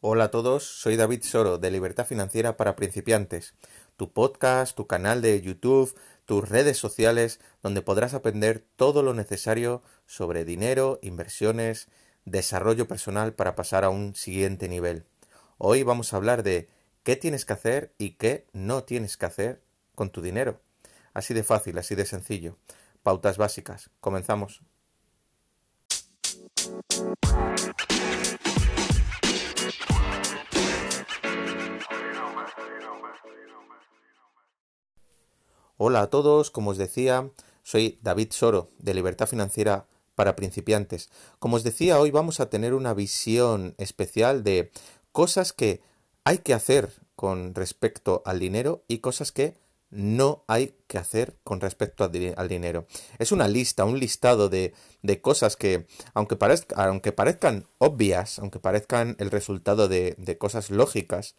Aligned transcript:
Hola 0.00 0.24
a 0.24 0.30
todos, 0.30 0.62
soy 0.62 0.96
David 0.96 1.22
Soro 1.22 1.56
de 1.56 1.70
Libertad 1.70 2.04
Financiera 2.04 2.58
para 2.58 2.76
Principiantes, 2.76 3.54
tu 3.96 4.12
podcast, 4.12 4.76
tu 4.76 4.86
canal 4.86 5.22
de 5.22 5.40
YouTube, 5.40 5.98
tus 6.26 6.46
redes 6.46 6.76
sociales, 6.76 7.40
donde 7.62 7.80
podrás 7.80 8.12
aprender 8.12 8.62
todo 8.76 9.02
lo 9.02 9.14
necesario 9.14 9.82
sobre 10.04 10.44
dinero, 10.44 10.98
inversiones, 11.00 11.88
desarrollo 12.26 12.86
personal 12.86 13.32
para 13.32 13.56
pasar 13.56 13.84
a 13.84 13.88
un 13.88 14.14
siguiente 14.14 14.68
nivel. 14.68 15.06
Hoy 15.56 15.82
vamos 15.82 16.12
a 16.12 16.18
hablar 16.18 16.42
de 16.42 16.68
qué 17.02 17.16
tienes 17.16 17.46
que 17.46 17.54
hacer 17.54 17.94
y 17.96 18.10
qué 18.16 18.44
no 18.52 18.84
tienes 18.84 19.16
que 19.16 19.24
hacer 19.24 19.62
con 19.94 20.10
tu 20.10 20.20
dinero. 20.20 20.60
Así 21.14 21.32
de 21.32 21.42
fácil, 21.42 21.78
así 21.78 21.94
de 21.94 22.04
sencillo. 22.04 22.58
Pautas 23.02 23.38
básicas. 23.38 23.88
Comenzamos. 24.00 24.60
Hola 35.78 36.00
a 36.00 36.06
todos, 36.08 36.50
como 36.50 36.70
os 36.70 36.78
decía, 36.78 37.28
soy 37.62 37.98
David 38.00 38.28
Soro 38.30 38.70
de 38.78 38.94
Libertad 38.94 39.26
Financiera 39.26 39.84
para 40.14 40.34
principiantes. 40.34 41.10
Como 41.38 41.56
os 41.56 41.64
decía, 41.64 42.00
hoy 42.00 42.10
vamos 42.10 42.40
a 42.40 42.48
tener 42.48 42.72
una 42.72 42.94
visión 42.94 43.74
especial 43.76 44.42
de 44.42 44.70
cosas 45.12 45.52
que 45.52 45.82
hay 46.24 46.38
que 46.38 46.54
hacer 46.54 46.94
con 47.14 47.54
respecto 47.54 48.22
al 48.24 48.38
dinero 48.38 48.84
y 48.88 48.98
cosas 49.00 49.32
que 49.32 49.52
no 49.90 50.44
hay 50.46 50.74
que 50.86 50.96
hacer 50.96 51.36
con 51.44 51.60
respecto 51.60 52.04
al, 52.04 52.48
dinero. 52.48 52.86
Es 53.18 53.30
una 53.30 53.46
lista, 53.46 53.84
un 53.84 54.00
listado 54.00 54.48
de, 54.48 54.72
de 55.02 55.20
cosas 55.20 55.56
que, 55.56 55.86
aunque, 56.14 56.36
parezcan 56.36 57.66
obvias, 57.76 58.38
aunque 58.38 58.60
parezcan 58.60 59.14
el 59.18 59.30
resultado 59.30 59.88
de 59.88 60.36
cosas 60.38 60.70
lógicas, 60.70 61.34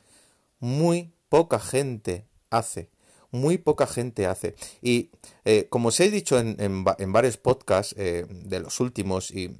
muy 0.60 1.12
poca 1.28 1.60
gente 1.60 2.28
hace 2.52 2.92
muy 3.32 3.58
poca 3.58 3.88
gente 3.88 4.26
hace. 4.26 4.56
Y 4.82 5.12
eh, 5.46 5.68
como 5.70 5.90
os 5.90 6.00
he 6.00 6.10
dicho 6.10 6.40
en, 6.40 6.56
en, 6.60 7.14
varios 7.14 7.38
podcasts 7.38 7.96
eh, 7.98 8.26
de 8.30 8.60
los 8.60 8.80
últimos 8.80 9.32
y 9.32 9.56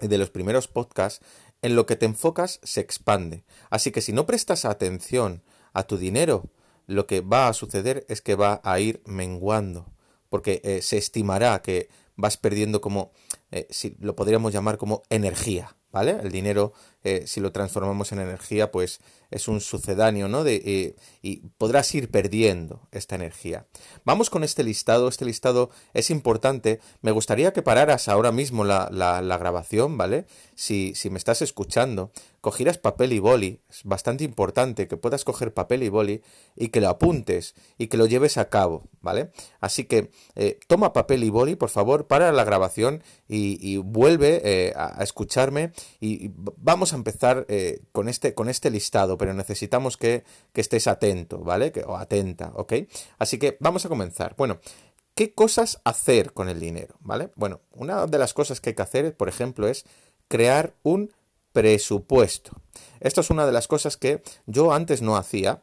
de 0.00 0.18
los 0.18 0.30
primeros 0.30 0.68
podcasts, 0.68 1.24
en 1.62 1.76
lo 1.76 1.86
que 1.86 1.96
te 1.96 2.06
enfocas 2.06 2.60
se 2.62 2.80
expande. 2.80 3.44
Así 3.70 3.90
que 3.90 4.00
si 4.00 4.12
no 4.12 4.26
prestas 4.26 4.64
atención 4.64 5.42
a 5.72 5.84
tu 5.84 5.96
dinero, 5.96 6.50
lo 6.86 7.06
que 7.06 7.20
va 7.20 7.48
a 7.48 7.54
suceder 7.54 8.04
es 8.08 8.20
que 8.20 8.34
va 8.34 8.60
a 8.64 8.78
ir 8.80 9.02
menguando, 9.06 9.86
porque 10.28 10.60
eh, 10.64 10.82
se 10.82 10.98
estimará 10.98 11.62
que 11.62 11.88
vas 12.16 12.36
perdiendo 12.36 12.80
como, 12.80 13.12
si 13.70 13.96
lo 13.98 14.14
podríamos 14.14 14.52
llamar 14.52 14.78
como 14.78 15.02
energía, 15.08 15.74
¿vale? 15.94 16.18
El 16.22 16.32
dinero, 16.32 16.72
si 17.24 17.40
lo 17.40 17.52
transformamos 17.52 18.12
en 18.12 18.18
energía, 18.18 18.72
pues 18.72 19.00
es 19.34 19.48
un 19.48 19.60
sucedáneo, 19.60 20.28
¿no? 20.28 20.44
De, 20.44 20.62
eh, 20.64 20.96
y 21.20 21.38
podrás 21.58 21.92
ir 21.94 22.08
perdiendo 22.08 22.88
esta 22.92 23.16
energía. 23.16 23.66
Vamos 24.04 24.30
con 24.30 24.44
este 24.44 24.62
listado, 24.62 25.08
este 25.08 25.24
listado 25.24 25.70
es 25.92 26.10
importante. 26.10 26.80
Me 27.02 27.10
gustaría 27.10 27.52
que 27.52 27.60
pararas 27.60 28.08
ahora 28.08 28.30
mismo 28.30 28.64
la, 28.64 28.88
la, 28.92 29.38
grabación, 29.38 29.98
¿vale? 29.98 30.26
Si, 30.54 30.94
si 30.94 31.10
me 31.10 31.18
estás 31.18 31.42
escuchando, 31.42 32.12
cogieras 32.40 32.78
papel 32.78 33.12
y 33.12 33.18
boli, 33.18 33.60
es 33.68 33.82
bastante 33.82 34.22
importante 34.22 34.86
que 34.86 34.96
puedas 34.96 35.24
coger 35.24 35.52
papel 35.52 35.82
y 35.82 35.88
boli 35.88 36.22
y 36.54 36.68
que 36.68 36.80
lo 36.80 36.88
apuntes 36.88 37.56
y 37.76 37.88
que 37.88 37.96
lo 37.96 38.06
lleves 38.06 38.38
a 38.38 38.48
cabo, 38.48 38.84
¿vale? 39.00 39.30
Así 39.60 39.84
que 39.84 40.10
eh, 40.36 40.60
toma 40.68 40.92
papel 40.92 41.24
y 41.24 41.30
boli, 41.30 41.56
por 41.56 41.70
favor, 41.70 42.06
para 42.06 42.30
la 42.30 42.44
grabación 42.44 43.02
y, 43.34 43.76
vuelve 43.78 44.40
eh, 44.44 44.72
a, 44.76 45.02
escucharme 45.02 45.72
y, 46.00 46.30
vamos 46.56 46.92
a 46.92 46.96
empezar 46.96 47.46
con, 47.92 48.08
este, 48.08 48.34
con 48.34 48.48
este 48.48 48.70
listado 48.70 49.18
pero 49.18 49.34
necesitamos 49.34 49.96
que, 49.96 50.24
estés 50.54 50.86
atento, 50.86 51.38
¿vale? 51.40 51.72
Que, 51.72 51.82
o 51.82 51.96
atenta, 51.96 52.52
¿ok? 52.54 52.74
Así 53.18 53.38
que 53.38 53.56
vamos 53.60 53.84
a 53.84 53.88
comenzar. 53.88 54.34
Bueno, 54.36 54.58
¿qué 55.14 55.34
cosas 55.34 55.80
hacer 55.84 56.32
con 56.32 56.48
el 56.48 56.60
dinero? 56.60 56.96
¿Vale? 57.00 57.30
Bueno, 57.36 57.60
una 57.72 58.06
de 58.06 58.18
las 58.18 58.34
cosas 58.34 58.60
que 58.60 58.70
hay 58.70 58.76
que 58.76 58.82
hacer, 58.82 59.16
por 59.16 59.28
ejemplo, 59.28 59.68
es 59.68 59.84
crear 60.28 60.74
un 60.82 61.12
presupuesto. 61.52 62.52
Esto 63.00 63.20
es 63.20 63.30
una 63.30 63.46
de 63.46 63.52
las 63.52 63.68
cosas 63.68 63.96
que 63.96 64.22
yo 64.46 64.72
antes 64.72 65.02
no 65.02 65.16
hacía. 65.16 65.62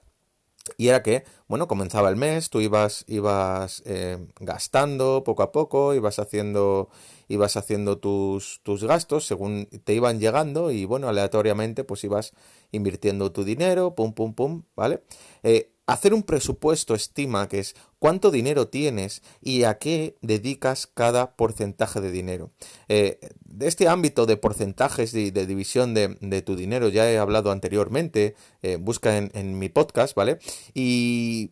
Y 0.77 0.87
era 0.87 1.03
que, 1.03 1.23
bueno, 1.47 1.67
comenzaba 1.67 2.09
el 2.09 2.15
mes, 2.15 2.49
tú 2.49 2.61
ibas, 2.61 3.05
ibas 3.07 3.83
eh, 3.85 4.17
gastando 4.39 5.23
poco 5.23 5.43
a 5.43 5.51
poco, 5.51 5.93
ibas 5.93 6.19
haciendo, 6.19 6.89
ibas 7.27 7.57
haciendo 7.57 7.97
tus, 7.97 8.61
tus 8.63 8.83
gastos 8.83 9.25
según 9.25 9.67
te 9.83 9.93
iban 9.93 10.19
llegando 10.19 10.71
y 10.71 10.85
bueno, 10.85 11.07
aleatoriamente 11.07 11.83
pues 11.83 12.03
ibas 12.03 12.33
invirtiendo 12.71 13.31
tu 13.31 13.43
dinero, 13.43 13.95
pum, 13.95 14.13
pum, 14.13 14.33
pum, 14.33 14.63
¿vale? 14.75 15.03
Eh, 15.43 15.71
hacer 15.87 16.13
un 16.13 16.23
presupuesto 16.23 16.95
estima 16.95 17.47
que 17.47 17.59
es 17.59 17.75
cuánto 18.01 18.31
dinero 18.31 18.67
tienes 18.67 19.21
y 19.43 19.63
a 19.63 19.77
qué 19.77 20.17
dedicas 20.23 20.87
cada 20.87 21.35
porcentaje 21.35 22.01
de 22.01 22.09
dinero. 22.09 22.49
Eh, 22.89 23.19
de 23.45 23.67
este 23.67 23.87
ámbito 23.87 24.25
de 24.25 24.37
porcentajes 24.37 25.13
y 25.13 25.29
de, 25.29 25.45
división 25.45 25.93
de, 25.93 26.41
tu 26.41 26.55
dinero 26.55 26.89
ya 26.89 27.11
he 27.11 27.19
hablado 27.19 27.51
anteriormente, 27.51 28.33
eh, 28.63 28.77
busca 28.77 29.15
en, 29.17 29.59
mi 29.59 29.69
podcast, 29.69 30.15
¿vale? 30.15 30.39
Y 30.73 31.51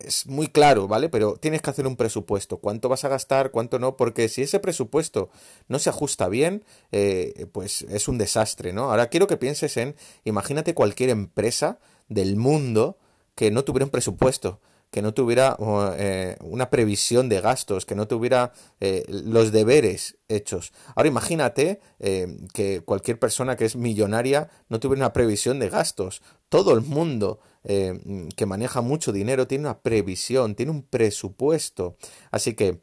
es 0.00 0.26
muy 0.26 0.46
claro, 0.46 0.88
¿vale? 0.88 1.10
Pero 1.10 1.34
tienes 1.34 1.60
que 1.60 1.68
hacer 1.68 1.86
un 1.86 1.96
presupuesto. 1.96 2.56
¿Cuánto 2.56 2.88
vas 2.88 3.04
a 3.04 3.10
gastar? 3.10 3.50
¿Cuánto 3.50 3.78
no? 3.78 3.98
Porque 3.98 4.30
si 4.30 4.40
ese 4.40 4.60
presupuesto 4.60 5.28
no 5.68 5.78
se 5.78 5.90
ajusta 5.90 6.30
bien, 6.30 6.64
eh, 6.92 7.46
pues 7.52 7.82
es 7.82 8.08
un 8.08 8.16
desastre, 8.16 8.72
¿no? 8.72 8.90
Ahora 8.90 9.08
quiero 9.08 9.26
que 9.26 9.36
pienses 9.36 9.76
en, 9.76 9.96
imagínate 10.24 10.72
cualquier 10.72 11.10
empresa 11.10 11.78
del 12.08 12.36
mundo 12.36 12.96
que 13.34 13.50
no 13.50 13.64
tuviera 13.64 13.84
un 13.84 13.90
presupuesto 13.90 14.60
que 14.90 15.02
no 15.02 15.12
tuviera 15.12 15.56
eh, 15.98 16.36
una 16.40 16.70
previsión 16.70 17.28
de 17.28 17.40
gastos, 17.40 17.84
que 17.84 17.94
no 17.94 18.08
tuviera 18.08 18.52
eh, 18.80 19.04
los 19.08 19.52
deberes 19.52 20.16
hechos. 20.28 20.72
Ahora 20.94 21.08
imagínate 21.08 21.80
eh, 21.98 22.38
que 22.54 22.80
cualquier 22.80 23.18
persona 23.18 23.56
que 23.56 23.66
es 23.66 23.76
millonaria 23.76 24.48
no 24.68 24.80
tuviera 24.80 25.04
una 25.04 25.12
previsión 25.12 25.58
de 25.58 25.68
gastos. 25.68 26.22
Todo 26.48 26.72
el 26.72 26.82
mundo 26.82 27.40
que 27.64 28.46
maneja 28.46 28.80
mucho 28.80 29.12
dinero 29.12 29.46
tiene 29.46 29.64
una 29.64 29.80
previsión, 29.80 30.54
tiene 30.54 30.72
un 30.72 30.82
presupuesto. 30.84 31.98
Así 32.30 32.54
que 32.54 32.80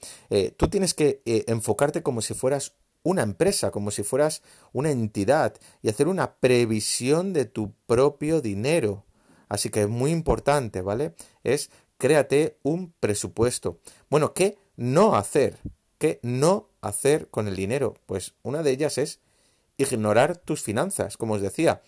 tú 0.57 0.67
tienes 0.67 0.93
que 0.93 1.23
enfocarte 1.47 2.03
como 2.03 2.21
si 2.21 2.35
fueras 2.35 2.75
una 3.01 3.23
empresa, 3.23 3.71
como 3.71 3.89
si 3.89 4.03
fueras 4.03 4.43
una 4.73 4.91
entidad 4.91 5.55
y 5.81 5.89
hacer 5.89 6.07
una 6.07 6.35
previsión 6.35 7.33
de 7.33 7.45
tu 7.45 7.73
propio 7.87 8.41
dinero. 8.41 9.05
Así 9.47 9.69
que 9.69 9.83
es 9.83 9.89
muy 9.89 10.11
importante, 10.11 10.81
¿vale? 10.81 11.13
Es 11.43 11.69
créate 11.97 12.57
un 12.63 12.93
presupuesto. 12.99 13.79
Bueno, 14.09 14.33
¿qué 14.33 14.57
no 14.75 15.15
hacer? 15.15 15.57
¿Qué 15.97 16.19
no 16.23 16.69
hacer 16.81 17.29
con 17.29 17.47
el 17.47 17.55
dinero? 17.55 17.95
Pues 18.05 18.33
una 18.43 18.63
de 18.63 18.71
ellas 18.71 18.97
es 18.97 19.19
ignorar 19.77 20.37
tus 20.37 20.61
finanzas, 20.61 21.17
como 21.17 21.35
os 21.35 21.41
decía. 21.41 21.81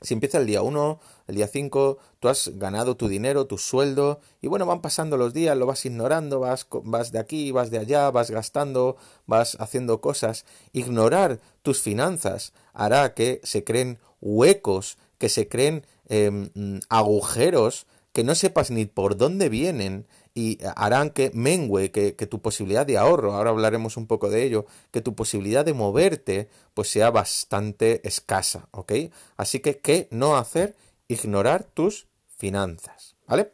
Si 0.00 0.14
empieza 0.14 0.38
el 0.38 0.46
día 0.46 0.62
1, 0.62 1.00
el 1.26 1.34
día 1.34 1.48
5, 1.48 1.98
tú 2.20 2.28
has 2.28 2.52
ganado 2.56 2.96
tu 2.96 3.08
dinero, 3.08 3.46
tu 3.46 3.58
sueldo, 3.58 4.20
y 4.40 4.46
bueno, 4.46 4.64
van 4.64 4.80
pasando 4.80 5.16
los 5.16 5.34
días, 5.34 5.56
lo 5.56 5.66
vas 5.66 5.84
ignorando, 5.84 6.38
vas, 6.38 6.68
vas 6.84 7.10
de 7.10 7.18
aquí, 7.18 7.50
vas 7.50 7.70
de 7.70 7.78
allá, 7.78 8.08
vas 8.12 8.30
gastando, 8.30 8.96
vas 9.26 9.56
haciendo 9.58 10.00
cosas. 10.00 10.44
Ignorar 10.72 11.40
tus 11.62 11.80
finanzas 11.80 12.52
hará 12.74 13.14
que 13.14 13.40
se 13.42 13.64
creen 13.64 13.98
huecos, 14.20 14.98
que 15.18 15.28
se 15.28 15.48
creen 15.48 15.84
em, 16.08 16.50
agujeros 16.88 17.86
que 18.12 18.24
no 18.24 18.34
sepas 18.34 18.70
ni 18.70 18.86
por 18.86 19.16
dónde 19.16 19.48
vienen 19.48 20.06
y 20.34 20.58
harán 20.76 21.10
que 21.10 21.30
mengue, 21.34 21.90
que, 21.90 22.12
tu 22.26 22.40
posibilidad 22.40 22.86
de 22.86 22.96
ahorro, 22.96 23.34
ahora 23.34 23.50
hablaremos 23.50 23.96
un 23.96 24.06
poco 24.06 24.30
de 24.30 24.44
ello, 24.44 24.66
que 24.90 25.00
tu 25.00 25.14
posibilidad 25.14 25.64
de 25.64 25.74
moverte 25.74 26.48
pues 26.74 26.88
sea 26.90 27.10
bastante 27.10 28.06
escasa, 28.06 28.68
¿ok? 28.70 28.92
Así 29.36 29.60
que, 29.60 29.78
¿qué 29.78 30.08
no 30.10 30.36
hacer? 30.36 30.76
Ignorar 31.08 31.64
tus 31.64 32.06
finanzas, 32.36 33.16
¿vale? 33.26 33.52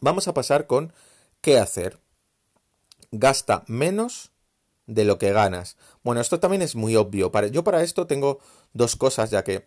Vamos 0.00 0.28
a 0.28 0.34
pasar 0.34 0.66
con 0.66 0.92
¿qué 1.40 1.58
hacer? 1.58 1.98
Gasta 3.12 3.64
menos 3.66 4.32
de 4.86 5.04
lo 5.04 5.18
que 5.18 5.32
ganas. 5.32 5.76
Bueno, 6.02 6.20
esto 6.20 6.40
también 6.40 6.62
es 6.62 6.76
muy 6.76 6.96
obvio. 6.96 7.30
yo 7.50 7.64
para 7.64 7.82
esto 7.82 8.06
tengo 8.06 8.38
dos 8.72 8.96
cosas, 8.96 9.30
ya 9.30 9.44
que 9.44 9.66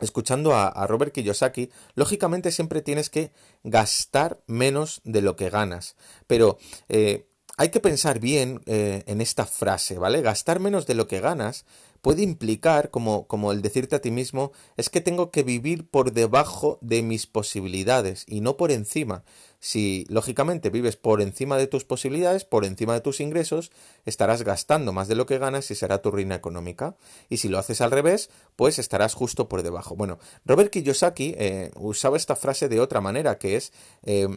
escuchando 0.00 0.54
a, 0.54 0.86
Robert 0.86 1.12
Kiyosaki, 1.12 1.70
lógicamente 1.94 2.52
siempre 2.52 2.82
tienes 2.82 3.10
que 3.10 3.32
gastar 3.64 4.40
menos 4.46 5.00
de 5.04 5.22
lo 5.22 5.36
que 5.36 5.50
ganas. 5.50 5.96
Pero 6.26 6.58
eh, 6.88 7.26
hay 7.56 7.68
que 7.68 7.80
pensar 7.80 8.20
bien 8.20 8.62
eh, 8.66 9.04
en 9.06 9.20
esta 9.20 9.46
frase, 9.46 9.98
¿vale? 9.98 10.22
Gastar 10.22 10.60
menos 10.60 10.86
de 10.86 10.94
lo 10.94 11.06
que 11.06 11.20
ganas 11.20 11.64
puede 12.00 12.22
implicar, 12.22 12.90
como, 12.90 13.26
como 13.26 13.52
el 13.52 13.62
decirte 13.62 13.96
a 13.96 14.00
ti 14.00 14.10
mismo, 14.10 14.52
es 14.76 14.88
que 14.88 15.00
tengo 15.00 15.30
que 15.30 15.42
vivir 15.42 15.88
por 15.88 16.12
debajo 16.12 16.78
de 16.80 17.02
mis 17.02 17.26
posibilidades 17.26 18.24
y 18.26 18.40
no 18.40 18.56
por 18.56 18.70
encima. 18.70 19.24
Si 19.60 20.06
lógicamente 20.08 20.70
vives 20.70 20.96
por 20.96 21.20
encima 21.20 21.58
de 21.58 21.66
tus 21.66 21.84
posibilidades, 21.84 22.44
por 22.44 22.64
encima 22.64 22.94
de 22.94 23.02
tus 23.02 23.20
ingresos, 23.20 23.70
estarás 24.06 24.42
gastando 24.42 24.92
más 24.94 25.06
de 25.06 25.14
lo 25.14 25.26
que 25.26 25.38
ganas 25.38 25.70
y 25.70 25.74
será 25.74 26.00
tu 26.00 26.10
ruina 26.10 26.34
económica. 26.34 26.96
Y 27.28 27.36
si 27.36 27.48
lo 27.48 27.58
haces 27.58 27.82
al 27.82 27.90
revés, 27.90 28.30
pues 28.56 28.78
estarás 28.78 29.12
justo 29.12 29.48
por 29.48 29.62
debajo. 29.62 29.96
Bueno, 29.96 30.18
Robert 30.46 30.70
Kiyosaki 30.70 31.34
eh, 31.36 31.70
usaba 31.76 32.16
esta 32.16 32.36
frase 32.36 32.70
de 32.70 32.80
otra 32.80 33.02
manera, 33.02 33.36
que 33.36 33.56
es 33.56 33.72
eh, 34.02 34.28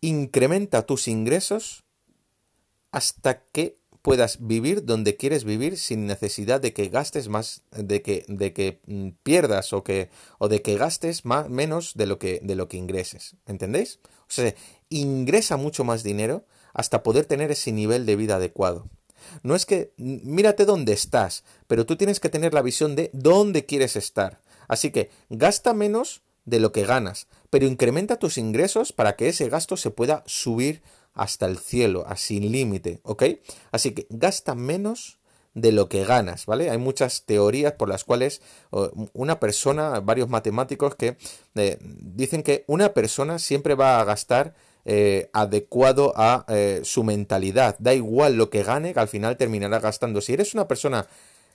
incrementa 0.00 0.86
tus 0.86 1.08
ingresos 1.08 1.82
hasta 2.92 3.42
que 3.46 3.81
puedas 4.02 4.38
vivir 4.46 4.84
donde 4.84 5.16
quieres 5.16 5.44
vivir 5.44 5.78
sin 5.78 6.06
necesidad 6.06 6.60
de 6.60 6.72
que 6.72 6.88
gastes 6.88 7.28
más, 7.28 7.62
de 7.70 8.02
que, 8.02 8.24
de 8.28 8.52
que 8.52 8.80
mm, 8.86 9.10
pierdas 9.22 9.72
o 9.72 9.84
que, 9.84 10.10
o 10.38 10.48
de 10.48 10.60
que 10.60 10.76
gastes 10.76 11.24
más, 11.24 11.48
menos 11.48 11.94
de 11.94 12.06
lo 12.06 12.18
que, 12.18 12.40
de 12.42 12.56
lo 12.56 12.68
que 12.68 12.76
ingreses. 12.76 13.36
¿Entendéis? 13.46 14.00
O 14.04 14.34
sea, 14.34 14.54
ingresa 14.88 15.56
mucho 15.56 15.84
más 15.84 16.02
dinero 16.02 16.44
hasta 16.74 17.02
poder 17.02 17.26
tener 17.26 17.50
ese 17.50 17.70
nivel 17.70 18.04
de 18.04 18.16
vida 18.16 18.36
adecuado. 18.36 18.88
No 19.42 19.54
es 19.54 19.66
que 19.66 19.92
mírate 19.96 20.64
dónde 20.64 20.92
estás, 20.92 21.44
pero 21.68 21.86
tú 21.86 21.96
tienes 21.96 22.18
que 22.18 22.28
tener 22.28 22.54
la 22.54 22.62
visión 22.62 22.96
de 22.96 23.10
dónde 23.12 23.66
quieres 23.66 23.94
estar. 23.94 24.40
Así 24.68 24.90
que 24.90 25.10
gasta 25.30 25.74
menos 25.74 26.22
de 26.44 26.58
lo 26.58 26.72
que 26.72 26.84
ganas, 26.84 27.28
pero 27.50 27.66
incrementa 27.66 28.18
tus 28.18 28.36
ingresos 28.36 28.92
para 28.92 29.14
que 29.14 29.28
ese 29.28 29.48
gasto 29.48 29.76
se 29.76 29.90
pueda 29.90 30.24
subir 30.26 30.82
hasta 31.14 31.46
el 31.46 31.58
cielo, 31.58 32.04
a 32.06 32.16
sin 32.16 32.50
límite, 32.50 33.00
¿ok? 33.02 33.24
Así 33.70 33.92
que 33.92 34.06
gasta 34.10 34.54
menos 34.54 35.18
de 35.54 35.72
lo 35.72 35.88
que 35.88 36.04
ganas, 36.04 36.46
¿vale? 36.46 36.70
Hay 36.70 36.78
muchas 36.78 37.24
teorías 37.24 37.74
por 37.74 37.88
las 37.88 38.04
cuales 38.04 38.40
una 39.12 39.38
persona, 39.38 40.00
varios 40.00 40.28
matemáticos 40.28 40.94
que 40.94 41.16
eh, 41.54 41.78
dicen 41.80 42.42
que 42.42 42.64
una 42.66 42.94
persona 42.94 43.38
siempre 43.38 43.74
va 43.74 44.00
a 44.00 44.04
gastar 44.04 44.54
eh, 44.84 45.30
adecuado 45.32 46.12
a 46.16 46.44
eh, 46.48 46.80
su 46.84 47.04
mentalidad. 47.04 47.76
Da 47.78 47.94
igual 47.94 48.36
lo 48.36 48.50
que 48.50 48.62
gane, 48.62 48.94
que 48.94 49.00
al 49.00 49.08
final 49.08 49.36
terminará 49.36 49.78
gastando. 49.78 50.20
Si 50.20 50.32
eres 50.32 50.54
una 50.54 50.68
persona 50.68 51.06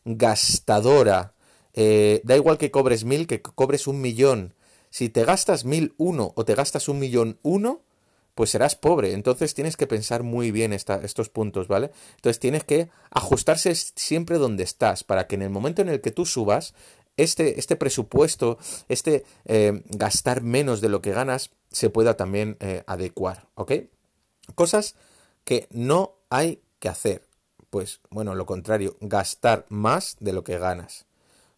gastadora, 0.06 1.34
da 1.74 2.36
igual 2.36 2.58
que 2.58 2.72
cobres 2.72 3.04
mil, 3.04 3.28
que 3.28 3.42
cobres 3.42 3.88
un 3.88 4.02
millón. 4.02 4.54
Si 4.90 5.10
te 5.10 5.26
gastas 5.26 5.66
mil 5.66 5.94
uno 5.98 6.34
o 6.36 6.46
te 6.46 6.56
gastas 6.56 6.88
un 6.88 6.98
millón 6.98 7.40
uno, 7.44 7.84
pues 8.38 8.52
serás 8.52 8.76
pobre. 8.76 9.14
Entonces 9.14 9.56
tienes 9.56 9.76
que 9.76 9.88
pensar 9.88 10.22
muy 10.22 10.52
bien 10.52 10.72
estos 10.72 11.28
puntos, 11.28 11.68
¿vale? 11.68 11.90
Entonces 12.18 12.40
tienes 12.40 12.64
que 12.64 12.90
ajustarse 13.10 13.74
siempre 13.74 14.38
donde 14.38 14.64
estás 14.64 15.04
para 15.04 15.26
que 15.26 15.34
en 15.34 15.42
el 15.42 15.50
momento 15.50 15.82
en 15.82 15.90
el 15.90 16.02
que 16.02 16.12
tú 16.12 16.24
subas, 16.24 16.76
este, 17.18 17.60
este 17.60 17.76
presupuesto, 17.76 18.60
este 18.90 19.26
eh, 19.46 19.82
gastar 19.90 20.44
menos 20.44 20.82
de 20.82 20.90
lo 20.90 21.02
que 21.02 21.14
ganas, 21.14 21.50
se 21.72 21.90
pueda 21.90 22.16
también 22.16 22.58
eh, 22.60 22.84
adecuar, 22.86 23.48
¿ok? 23.56 23.72
Cosas 24.54 24.94
que 25.44 25.68
no 25.72 26.14
hay 26.30 26.62
que 26.78 26.90
hacer. 26.90 27.24
Pues 27.72 28.02
bueno, 28.12 28.36
lo 28.36 28.46
contrario, 28.46 28.98
gastar 29.02 29.66
más 29.70 30.16
de 30.20 30.34
lo 30.34 30.44
que 30.44 30.60
ganas. 30.60 31.08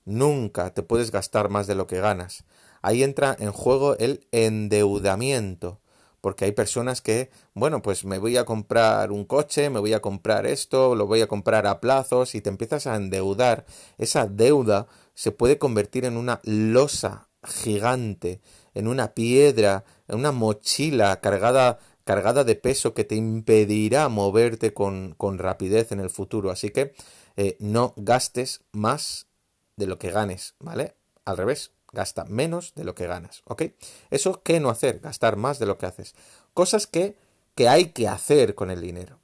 Nunca 0.05 0.73
te 0.73 0.81
puedes 0.81 1.11
gastar 1.11 1.49
más 1.49 1.67
de 1.67 1.75
lo 1.75 1.87
que 1.87 1.99
ganas. 1.99 2.45
Ahí 2.81 3.03
entra 3.03 3.35
en 3.37 3.51
juego 3.51 3.97
el 3.97 4.25
endeudamiento 4.31 5.81
porque 6.21 6.45
hay 6.45 6.51
personas 6.51 7.01
que, 7.01 7.29
bueno, 7.53 7.81
pues 7.81 8.05
me 8.05 8.17
voy 8.17 8.37
a 8.37 8.45
comprar 8.45 9.11
un 9.11 9.25
coche, 9.25 9.69
me 9.69 9.79
voy 9.79 9.93
a 9.93 10.01
comprar 10.01 10.45
esto, 10.45 10.95
lo 10.95 11.07
voy 11.07 11.21
a 11.21 11.27
comprar 11.27 11.67
a 11.67 11.79
plazos 11.79 12.35
y 12.35 12.41
te 12.41 12.49
empiezas 12.49 12.87
a 12.87 12.95
endeudar. 12.95 13.65
Esa 13.97 14.27
deuda 14.27 14.87
se 15.13 15.31
puede 15.31 15.57
convertir 15.57 16.05
en 16.05 16.17
una 16.17 16.39
losa 16.43 17.29
gigante, 17.43 18.41
en 18.73 18.87
una 18.87 19.13
piedra, 19.13 19.83
en 20.07 20.19
una 20.19 20.31
mochila 20.31 21.19
cargada 21.21 21.79
cargada 22.09 22.43
de 22.43 22.55
peso 22.55 22.95
que 22.95 23.03
te 23.03 23.13
impedirá 23.13 24.09
moverte 24.09 24.73
con, 24.73 25.13
con 25.15 25.37
rapidez 25.37 25.91
en 25.91 25.99
el 25.99 26.09
futuro. 26.09 26.49
Así 26.49 26.71
que 26.71 26.95
eh, 27.37 27.55
no 27.59 27.93
gastes 27.97 28.63
más 28.71 29.27
de 29.75 29.85
lo 29.85 29.99
que 29.99 30.09
ganes, 30.09 30.55
¿vale? 30.59 30.95
Al 31.23 31.37
revés, 31.37 31.71
Gasta 31.91 32.25
menos 32.25 32.73
de 32.75 32.83
lo 32.83 32.95
que 32.95 33.07
ganas, 33.07 33.41
¿ok? 33.45 33.63
Eso, 34.11 34.41
¿qué 34.43 34.59
no 34.59 34.69
hacer? 34.69 34.99
Gastar 34.99 35.37
más 35.37 35.59
de 35.59 35.65
lo 35.65 35.77
que 35.77 35.87
haces. 35.87 36.15
Cosas 36.53 36.87
que, 36.87 37.15
que 37.55 37.67
hay 37.67 37.87
que 37.87 38.07
hacer 38.07 38.55
con 38.55 38.69
el 38.69 38.81
dinero. 38.81 39.19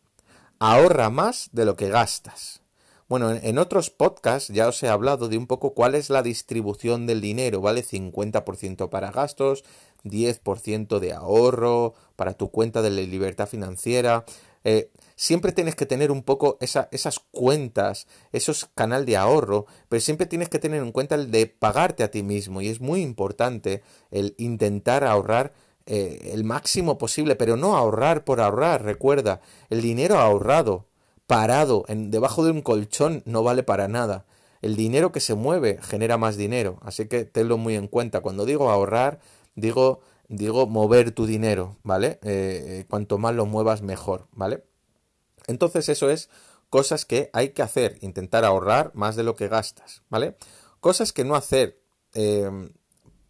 Ahorra 0.59 1.09
más 1.09 1.49
de 1.51 1.65
lo 1.65 1.75
que 1.75 1.89
gastas. 1.89 2.61
Bueno, 3.07 3.31
en, 3.31 3.59
otros 3.59 3.91
podcasts 3.91 4.51
ya 4.51 4.67
os 4.67 4.81
he 4.81 4.89
hablado 4.89 5.27
de 5.29 5.37
un 5.37 5.45
poco 5.45 5.75
cuál 5.75 5.93
es 5.93 6.09
la 6.09 6.23
distribución 6.23 7.05
del 7.05 7.21
dinero, 7.21 7.61
¿vale? 7.61 7.83
50% 7.83 8.89
para 8.89 9.11
gastos, 9.11 9.63
10% 10.03 10.99
de 10.99 11.13
ahorro 11.13 11.93
para 12.15 12.33
tu 12.33 12.49
cuenta 12.49 12.81
de 12.81 12.89
libertad 12.89 13.47
financiera. 13.47 14.25
Eh, 14.65 14.91
siempre 15.15 15.51
tienes 15.51 15.75
que 15.75 15.85
tener 15.85 16.11
un 16.11 16.23
poco 16.23 16.57
esas 16.59 17.19
cuentas, 17.31 18.07
esos 18.33 18.65
canal 18.73 19.05
de 19.05 19.15
ahorro, 19.15 19.67
pero 19.87 20.01
siempre 20.01 20.25
tienes 20.25 20.49
que 20.49 20.59
tener 20.59 20.81
en 20.81 20.91
cuenta 20.91 21.15
el 21.15 21.31
de 21.31 21.45
pagarte 21.45 22.03
a 22.03 22.11
ti 22.11 22.23
mismo 22.23 22.61
y 22.61 22.67
es 22.67 22.81
muy 22.81 23.01
importante 23.01 23.83
el 24.11 24.33
intentar 24.37 25.03
ahorrar 25.03 25.53
eh, 25.85 26.31
el 26.33 26.43
máximo 26.43 26.97
posible, 26.97 27.35
pero 27.35 27.57
no 27.57 27.77
ahorrar 27.77 28.23
por 28.25 28.41
ahorrar, 28.41 28.83
recuerda, 28.83 29.39
el 29.69 29.81
dinero 29.81 30.17
ahorrado, 30.17 30.87
parado, 31.27 31.85
en, 31.87 32.09
debajo 32.09 32.43
de 32.43 32.51
un 32.51 32.61
colchón 32.63 33.21
no 33.25 33.43
vale 33.43 33.61
para 33.61 33.87
nada. 33.87 34.25
El 34.63 34.75
dinero 34.75 35.11
que 35.11 35.19
se 35.19 35.35
mueve 35.35 35.77
genera 35.83 36.17
más 36.17 36.37
dinero, 36.37 36.79
así 36.81 37.07
que 37.07 37.23
tenlo 37.23 37.59
muy 37.59 37.75
en 37.75 37.87
cuenta. 37.87 38.21
Cuando 38.21 38.45
digo 38.45 38.71
ahorrar, 38.71 39.19
digo, 39.53 39.99
digo 40.27 40.67
mover 40.67 41.11
tu 41.11 41.25
dinero, 41.25 41.77
¿vale? 41.83 42.19
Eh, 42.23 42.79
eh, 42.79 42.85
cuanto 42.89 43.17
más 43.17 43.35
lo 43.35 43.45
muevas, 43.45 43.81
mejor, 43.81 44.27
¿vale? 44.31 44.63
Entonces 45.47 45.89
eso 45.89 46.09
es 46.09 46.29
cosas 46.69 47.05
que 47.05 47.29
hay 47.33 47.49
que 47.49 47.61
hacer, 47.61 47.97
intentar 48.01 48.45
ahorrar 48.45 48.91
más 48.93 49.15
de 49.15 49.23
lo 49.23 49.35
que 49.35 49.47
gastas, 49.47 50.03
¿vale? 50.09 50.35
Cosas 50.79 51.13
que 51.13 51.23
no 51.23 51.35
hacer, 51.35 51.81
em, 52.13 52.71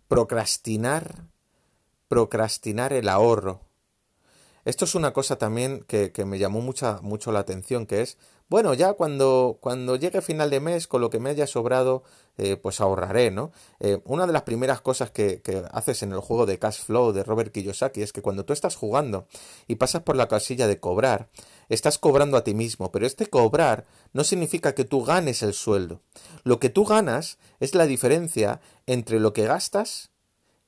procrastinar, 0.07 1.27
procrastinar 2.07 2.93
el 2.93 3.09
ahorro. 3.09 3.61
Esto 4.63 4.85
es 4.85 4.95
una 4.95 5.13
cosa 5.13 5.37
también 5.37 5.83
que, 5.87 6.11
que 6.11 6.25
me 6.25 6.39
llamó 6.39 6.61
mucha, 6.61 6.99
mucho 7.01 7.31
la 7.31 7.39
atención, 7.39 7.85
que 7.85 8.01
es 8.01 8.17
bueno, 8.47 8.73
ya 8.73 8.93
cuando, 8.93 9.57
cuando 9.59 9.95
llegue 9.95 10.21
final 10.21 10.49
de 10.49 10.59
mes, 10.59 10.87
con 10.87 11.01
lo 11.01 11.09
que 11.09 11.19
me 11.19 11.31
haya 11.31 11.47
sobrado, 11.47 12.03
eh, 12.37 12.57
pues 12.57 12.79
ahorraré, 12.79 13.31
¿no? 13.31 13.51
Eh, 13.79 13.99
una 14.05 14.27
de 14.27 14.33
las 14.33 14.43
primeras 14.43 14.81
cosas 14.81 15.09
que, 15.09 15.41
que, 15.41 15.63
haces 15.71 16.03
en 16.03 16.11
el 16.11 16.19
juego 16.19 16.45
de 16.45 16.59
Cash 16.59 16.83
Flow 16.83 17.11
de 17.11 17.23
Robert 17.23 17.51
Kiyosaki 17.51 18.01
es 18.01 18.13
que 18.13 18.21
cuando 18.21 18.45
tú 18.45 18.53
estás 18.53 18.75
jugando 18.75 19.27
y 19.67 19.75
pasas 19.75 20.03
por 20.03 20.15
la 20.15 20.27
casilla 20.27 20.67
de 20.67 20.79
cobrar, 20.79 21.29
estás 21.69 21.97
cobrando 21.97 22.37
a 22.37 22.43
ti 22.43 22.53
mismo, 22.53 22.91
pero 22.91 23.07
este 23.07 23.25
cobrar 23.27 23.85
no 24.13 24.23
significa 24.23 24.75
que 24.75 24.85
tú 24.85 25.03
ganes 25.03 25.41
el 25.41 25.53
sueldo. 25.53 26.01
Lo 26.43 26.59
que 26.59 26.69
tú 26.69 26.85
ganas 26.85 27.39
es 27.59 27.73
la 27.73 27.87
diferencia 27.87 28.61
entre 28.85 29.19
lo 29.19 29.33
que 29.33 29.45
gastas 29.45 30.11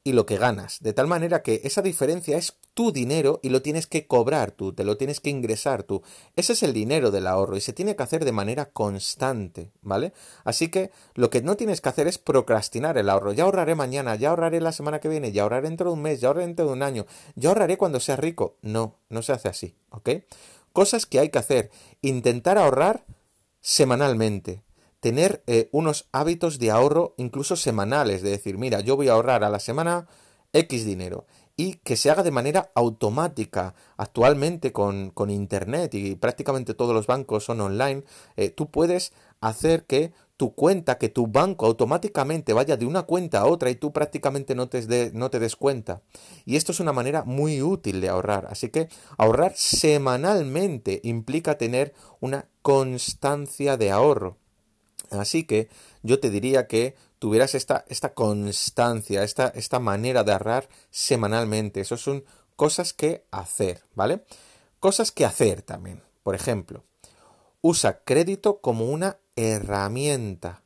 y 0.07 0.13
lo 0.13 0.25
que 0.25 0.37
ganas. 0.37 0.79
De 0.79 0.93
tal 0.93 1.05
manera 1.05 1.43
que 1.43 1.59
esa 1.65 1.81
diferencia 1.81 2.37
es 2.37 2.55
tu 2.73 2.93
dinero 2.93 3.41
y 3.43 3.49
lo 3.49 3.61
tienes 3.61 3.87
que 3.87 4.07
cobrar 4.07 4.51
tú, 4.51 4.71
te 4.71 4.85
lo 4.85 4.95
tienes 4.95 5.19
que 5.19 5.29
ingresar 5.29 5.83
tú. 5.83 6.01
Ese 6.37 6.53
es 6.53 6.63
el 6.63 6.71
dinero 6.71 7.11
del 7.11 7.27
ahorro 7.27 7.57
y 7.57 7.61
se 7.61 7.73
tiene 7.73 7.97
que 7.97 8.03
hacer 8.03 8.23
de 8.23 8.31
manera 8.31 8.67
constante, 8.67 9.73
¿vale? 9.81 10.13
Así 10.45 10.69
que 10.69 10.91
lo 11.13 11.29
que 11.29 11.41
no 11.41 11.57
tienes 11.57 11.81
que 11.81 11.89
hacer 11.89 12.07
es 12.07 12.19
procrastinar 12.19 12.97
el 12.97 13.09
ahorro. 13.09 13.33
Ya 13.33 13.43
ahorraré 13.43 13.75
mañana, 13.75 14.15
ya 14.15 14.29
ahorraré 14.29 14.61
la 14.61 14.71
semana 14.71 15.01
que 15.01 15.09
viene, 15.09 15.33
ya 15.33 15.43
ahorraré 15.43 15.67
dentro 15.67 15.89
de 15.89 15.95
un 15.95 16.01
mes, 16.01 16.21
ya 16.21 16.29
ahorraré 16.29 16.47
dentro 16.47 16.67
de 16.67 16.71
un 16.71 16.83
año, 16.83 17.05
ya 17.35 17.49
ahorraré 17.49 17.75
cuando 17.75 17.99
sea 17.99 18.15
rico. 18.15 18.55
No, 18.61 18.95
no 19.09 19.21
se 19.21 19.33
hace 19.33 19.49
así, 19.49 19.75
¿ok? 19.89 20.09
Cosas 20.71 21.05
que 21.05 21.19
hay 21.19 21.27
que 21.27 21.39
hacer. 21.39 21.69
Intentar 22.01 22.57
ahorrar 22.57 23.03
semanalmente 23.59 24.63
tener 24.99 25.43
eh, 25.47 25.69
unos 25.71 26.07
hábitos 26.11 26.59
de 26.59 26.71
ahorro 26.71 27.13
incluso 27.17 27.55
semanales, 27.55 28.21
de 28.21 28.31
decir, 28.31 28.57
mira, 28.57 28.81
yo 28.81 28.95
voy 28.95 29.09
a 29.09 29.13
ahorrar 29.13 29.43
a 29.43 29.49
la 29.49 29.59
semana 29.59 30.07
X 30.53 30.85
dinero 30.85 31.25
y 31.55 31.73
que 31.83 31.95
se 31.95 32.11
haga 32.11 32.23
de 32.23 32.31
manera 32.31 32.71
automática. 32.75 33.73
Actualmente 33.97 34.71
con, 34.71 35.09
con 35.09 35.29
Internet 35.29 35.93
y 35.95 36.15
prácticamente 36.15 36.75
todos 36.75 36.93
los 36.93 37.07
bancos 37.07 37.43
son 37.45 37.61
online, 37.61 38.03
eh, 38.35 38.49
tú 38.49 38.69
puedes 38.69 39.11
hacer 39.41 39.85
que 39.85 40.13
tu 40.37 40.53
cuenta, 40.53 40.99
que 40.99 41.09
tu 41.09 41.25
banco 41.27 41.65
automáticamente 41.65 42.53
vaya 42.53 42.77
de 42.77 42.85
una 42.85 43.03
cuenta 43.03 43.39
a 43.39 43.45
otra 43.47 43.71
y 43.71 43.75
tú 43.75 43.91
prácticamente 43.91 44.53
no 44.53 44.69
te, 44.69 45.11
no 45.13 45.31
te 45.31 45.39
des 45.39 45.55
cuenta. 45.55 46.03
Y 46.45 46.55
esto 46.57 46.71
es 46.71 46.79
una 46.79 46.93
manera 46.93 47.23
muy 47.23 47.63
útil 47.63 48.01
de 48.01 48.09
ahorrar. 48.09 48.47
Así 48.49 48.69
que 48.69 48.87
ahorrar 49.17 49.53
semanalmente 49.55 51.01
implica 51.03 51.57
tener 51.57 51.93
una 52.19 52.47
constancia 52.61 53.77
de 53.77 53.89
ahorro. 53.89 54.37
Así 55.11 55.43
que 55.43 55.69
yo 56.03 56.19
te 56.19 56.29
diría 56.29 56.67
que 56.67 56.95
tuvieras 57.19 57.55
esta, 57.55 57.85
esta 57.87 58.13
constancia, 58.13 59.23
esta, 59.23 59.47
esta 59.49 59.79
manera 59.79 60.23
de 60.23 60.33
ahorrar 60.33 60.69
semanalmente. 60.91 61.81
Eso 61.81 61.97
son 61.97 62.23
cosas 62.55 62.93
que 62.93 63.25
hacer, 63.31 63.83
¿vale? 63.95 64.23
Cosas 64.79 65.11
que 65.11 65.25
hacer 65.25 65.61
también. 65.61 66.01
Por 66.23 66.35
ejemplo, 66.35 66.83
usa 67.61 68.03
crédito 68.03 68.59
como 68.59 68.85
una 68.85 69.17
herramienta. 69.35 70.63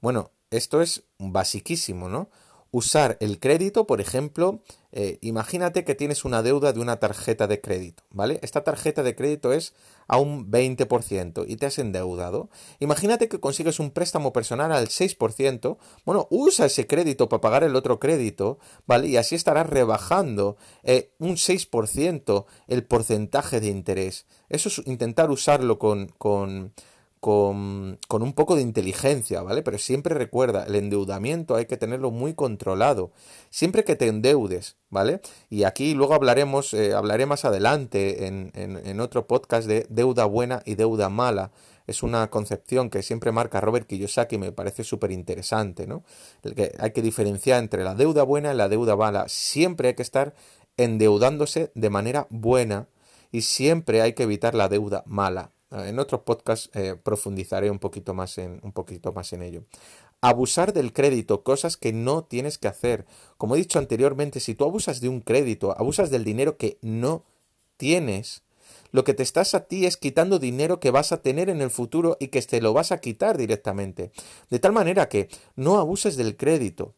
Bueno, 0.00 0.30
esto 0.50 0.82
es 0.82 1.04
basiquísimo, 1.18 2.08
¿no? 2.08 2.30
Usar 2.74 3.16
el 3.20 3.38
crédito, 3.38 3.86
por 3.86 4.00
ejemplo, 4.00 4.60
eh, 4.90 5.18
imagínate 5.20 5.84
que 5.84 5.94
tienes 5.94 6.24
una 6.24 6.42
deuda 6.42 6.72
de 6.72 6.80
una 6.80 6.96
tarjeta 6.98 7.46
de 7.46 7.60
crédito, 7.60 8.02
¿vale? 8.10 8.40
Esta 8.42 8.64
tarjeta 8.64 9.04
de 9.04 9.14
crédito 9.14 9.52
es 9.52 9.74
a 10.08 10.18
un 10.18 10.50
20% 10.50 11.44
y 11.46 11.54
te 11.54 11.66
has 11.66 11.78
endeudado. 11.78 12.50
Imagínate 12.80 13.28
que 13.28 13.38
consigues 13.38 13.78
un 13.78 13.92
préstamo 13.92 14.32
personal 14.32 14.72
al 14.72 14.88
6%, 14.88 15.76
bueno, 16.04 16.26
usa 16.30 16.66
ese 16.66 16.88
crédito 16.88 17.28
para 17.28 17.40
pagar 17.40 17.62
el 17.62 17.76
otro 17.76 18.00
crédito, 18.00 18.58
¿vale? 18.88 19.06
Y 19.06 19.18
así 19.18 19.36
estarás 19.36 19.70
rebajando 19.70 20.56
eh, 20.82 21.12
un 21.20 21.36
6% 21.36 22.46
el 22.66 22.84
porcentaje 22.84 23.60
de 23.60 23.68
interés. 23.68 24.26
Eso 24.48 24.68
es 24.68 24.82
intentar 24.84 25.30
usarlo 25.30 25.78
con, 25.78 26.08
con 26.18 26.72
con, 27.24 27.98
un 28.10 28.32
poco 28.34 28.54
de 28.54 28.60
inteligencia, 28.60 29.40
¿vale? 29.40 29.62
Pero 29.62 29.78
siempre 29.78 30.14
recuerda, 30.14 30.64
el 30.64 30.74
endeudamiento 30.74 31.56
hay 31.56 31.64
que 31.64 31.78
tenerlo 31.78 32.10
muy 32.10 32.34
controlado. 32.34 33.12
Siempre 33.48 33.82
que 33.82 33.96
te 33.96 34.08
endeudes, 34.08 34.76
¿vale? 34.90 35.22
Y 35.48 35.64
aquí 35.64 35.94
luego 35.94 36.12
hablaremos, 36.12 36.74
eh, 36.74 36.92
hablaré 36.92 37.24
más 37.24 37.46
adelante 37.46 38.26
en, 38.26 38.52
en, 38.54 39.00
otro 39.00 39.26
podcast 39.26 39.66
de 39.66 39.86
deuda 39.88 40.26
buena 40.26 40.62
y 40.66 40.74
deuda 40.74 41.08
mala. 41.08 41.50
Es 41.86 42.02
una 42.02 42.28
concepción 42.28 42.90
que 42.90 43.02
siempre 43.02 43.32
marca 43.32 43.58
Robert 43.58 43.86
Kiyosaki 43.86 44.34
y 44.34 44.38
me 44.38 44.52
parece 44.52 44.84
súper 44.84 45.10
interesante, 45.10 45.86
¿no? 45.86 46.02
Que 46.42 46.74
hay 46.78 46.90
que 46.90 47.00
diferenciar 47.00 47.58
entre 47.58 47.84
la 47.84 47.94
deuda 47.94 48.22
buena 48.22 48.52
y 48.52 48.56
la 48.58 48.68
deuda 48.68 48.96
mala. 48.96 49.30
Siempre 49.30 49.88
hay 49.88 49.94
que 49.94 50.02
estar 50.02 50.34
endeudándose 50.76 51.72
de 51.74 51.88
manera 51.88 52.26
buena 52.28 52.86
y 53.32 53.40
siempre 53.40 54.02
hay 54.02 54.12
que 54.12 54.24
evitar 54.24 54.54
la 54.54 54.68
deuda 54.68 55.04
mala. 55.06 55.52
Ah, 55.74 55.88
en 55.88 55.98
otros 55.98 56.20
podcasts 56.20 56.70
eh, 56.74 56.94
profundizaré 56.94 57.68
un 57.68 57.80
poquito, 57.80 58.14
más 58.14 58.38
en, 58.38 58.60
un 58.62 58.70
poquito 58.70 59.12
más 59.12 59.32
en 59.32 59.42
ello. 59.42 59.64
Abusar 60.20 60.72
del 60.72 60.92
crédito, 60.92 61.42
cosas 61.42 61.76
que 61.76 61.92
no 61.92 62.22
tienes 62.22 62.58
que 62.58 62.68
hacer. 62.68 63.06
Como 63.38 63.56
he 63.56 63.58
dicho 63.58 63.80
anteriormente, 63.80 64.38
si 64.38 64.54
tú 64.54 64.64
abusas 64.64 65.00
de 65.00 65.08
un 65.08 65.20
crédito, 65.20 65.76
abusas 65.76 66.10
del 66.10 66.22
dinero 66.22 66.56
que 66.58 66.78
no 66.80 67.24
tienes, 67.76 68.44
lo 68.92 69.02
que 69.02 69.14
te 69.14 69.24
estás 69.24 69.56
a 69.56 69.64
ti 69.66 69.84
es 69.84 69.96
quitando 69.96 70.38
dinero 70.38 70.78
que 70.78 70.92
vas 70.92 71.10
a 71.10 71.22
tener 71.22 71.50
en 71.50 71.60
el 71.60 71.70
futuro 71.70 72.16
y 72.20 72.28
que 72.28 72.40
te 72.42 72.60
lo 72.60 72.72
vas 72.72 72.92
a 72.92 73.00
quitar 73.00 73.36
directamente. 73.36 74.12
De 74.50 74.60
tal 74.60 74.70
manera 74.70 75.08
que 75.08 75.28
no 75.56 75.80
abuses 75.80 76.16
del 76.16 76.36
crédito. 76.36 76.94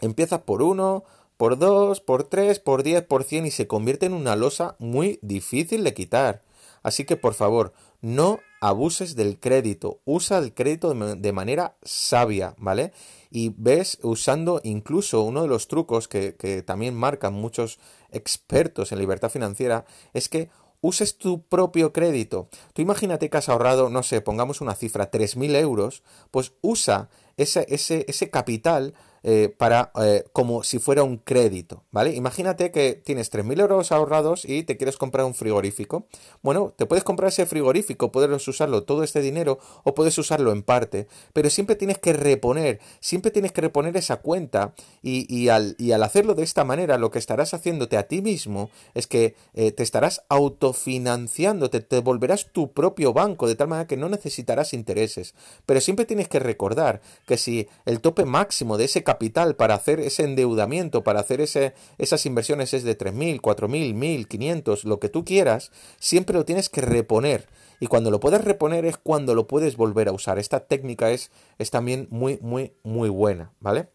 Empiezas 0.00 0.40
por 0.40 0.62
uno, 0.62 1.04
por 1.36 1.58
dos, 1.58 2.00
por 2.00 2.24
tres, 2.24 2.58
por 2.58 2.82
diez, 2.82 3.02
por 3.04 3.22
cien 3.22 3.46
y 3.46 3.52
se 3.52 3.68
convierte 3.68 4.06
en 4.06 4.14
una 4.14 4.34
losa 4.34 4.74
muy 4.80 5.20
difícil 5.22 5.84
de 5.84 5.94
quitar. 5.94 6.42
Así 6.82 7.04
que 7.04 7.16
por 7.16 7.34
favor, 7.34 7.72
no 8.00 8.40
abuses 8.60 9.16
del 9.16 9.38
crédito, 9.40 10.00
usa 10.04 10.38
el 10.38 10.52
crédito 10.52 10.94
de 10.94 11.32
manera 11.32 11.76
sabia, 11.82 12.54
¿vale? 12.58 12.92
Y 13.30 13.54
ves 13.56 13.98
usando 14.02 14.60
incluso 14.64 15.22
uno 15.22 15.42
de 15.42 15.48
los 15.48 15.66
trucos 15.66 16.08
que, 16.08 16.62
también 16.66 16.94
marcan 16.94 17.32
muchos 17.32 17.78
expertos 18.10 18.92
en 18.92 18.98
libertad 18.98 19.30
financiera, 19.30 19.86
es 20.12 20.28
que 20.28 20.50
uses 20.82 21.16
tu 21.16 21.42
propio 21.42 21.92
crédito. 21.92 22.48
Tú 22.74 22.82
imagínate 22.82 23.30
que 23.30 23.38
has 23.38 23.48
ahorrado, 23.48 23.88
no 23.88 24.02
sé, 24.02 24.20
pongamos 24.20 24.60
una 24.60 24.74
cifra, 24.74 25.10
3.000 25.10 25.56
euros, 25.56 26.02
pues 26.30 26.52
usa 26.60 27.08
ese, 27.36 27.66
ese, 27.68 28.04
ese 28.08 28.30
capital 28.30 28.94
eh, 29.22 29.54
para 29.54 29.92
eh, 30.02 30.24
como 30.32 30.62
si 30.62 30.78
fuera 30.78 31.02
un 31.02 31.18
crédito, 31.18 31.84
¿vale? 31.90 32.14
Imagínate 32.14 32.70
que 32.70 32.94
tienes 32.94 33.30
3.000 33.30 33.60
euros 33.60 33.92
ahorrados 33.92 34.46
y 34.46 34.62
te 34.62 34.78
quieres 34.78 34.96
comprar 34.96 35.26
un 35.26 35.34
frigorífico. 35.34 36.06
Bueno, 36.42 36.72
te 36.76 36.86
puedes 36.86 37.04
comprar 37.04 37.28
ese 37.28 37.44
frigorífico, 37.44 38.12
puedes 38.12 38.48
usarlo 38.48 38.84
todo 38.84 39.02
este 39.02 39.20
dinero 39.20 39.58
o 39.84 39.94
puedes 39.94 40.16
usarlo 40.16 40.52
en 40.52 40.62
parte, 40.62 41.06
pero 41.34 41.50
siempre 41.50 41.76
tienes 41.76 41.98
que 41.98 42.14
reponer, 42.14 42.80
siempre 43.00 43.30
tienes 43.30 43.52
que 43.52 43.60
reponer 43.60 43.96
esa 43.96 44.16
cuenta 44.16 44.74
y, 45.02 45.48
al, 45.48 45.76
y 45.78 45.92
al, 45.92 46.02
hacerlo 46.02 46.34
de 46.34 46.42
esta 46.42 46.64
manera 46.64 46.96
lo 46.96 47.10
que 47.10 47.18
estarás 47.18 47.52
haciéndote 47.52 47.96
a 47.98 48.04
ti 48.04 48.22
mismo 48.22 48.70
es 48.94 49.06
que 49.06 49.34
eh, 49.54 49.72
te 49.72 49.82
estarás 49.82 50.22
autofinanciando, 50.28 51.68
te, 51.68 51.80
te 51.80 52.00
volverás 52.00 52.52
tu 52.52 52.72
propio 52.72 53.12
banco 53.12 53.46
de 53.46 53.54
tal 53.54 53.68
manera 53.68 53.86
que 53.86 53.96
no 53.96 54.08
necesitarás 54.08 54.72
intereses, 54.72 55.34
pero 55.66 55.80
siempre 55.80 56.06
tienes 56.06 56.28
que 56.28 56.38
recordar 56.38 57.02
que 57.26 57.36
si 57.36 57.68
el 57.84 58.00
tope 58.00 58.24
máximo 58.24 58.78
de 58.78 58.84
ese 58.84 59.04
capital 59.10 59.56
para 59.56 59.74
hacer 59.74 59.98
ese 59.98 60.22
endeudamiento, 60.22 61.02
para 61.02 61.18
hacer 61.18 61.40
ese, 61.40 61.74
esas 61.98 62.26
inversiones 62.26 62.72
es 62.74 62.84
de 62.84 62.96
3.000, 62.96 63.40
4.000, 63.40 64.28
1.500, 64.28 64.84
lo 64.84 65.00
que 65.00 65.08
tú 65.08 65.24
quieras, 65.24 65.72
siempre 65.98 66.36
lo 66.36 66.44
tienes 66.44 66.68
que 66.68 66.80
reponer. 66.80 67.48
Y 67.80 67.88
cuando 67.88 68.12
lo 68.12 68.20
puedes 68.20 68.44
reponer 68.44 68.84
es 68.84 68.98
cuando 68.98 69.34
lo 69.34 69.48
puedes 69.48 69.76
volver 69.76 70.06
a 70.06 70.12
usar. 70.12 70.38
Esta 70.38 70.60
técnica 70.60 71.10
es, 71.10 71.32
es 71.58 71.72
también 71.72 72.06
muy, 72.10 72.38
muy, 72.40 72.72
muy 72.84 73.08
buena, 73.08 73.50
¿vale? 73.58 73.88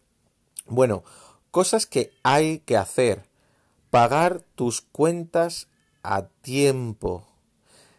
Bueno, 0.66 1.02
cosas 1.50 1.86
que 1.86 2.10
hay 2.22 2.58
que 2.58 2.76
hacer. 2.76 3.22
Pagar 3.88 4.42
tus 4.54 4.82
cuentas 4.82 5.68
a 6.02 6.26
tiempo. 6.42 7.26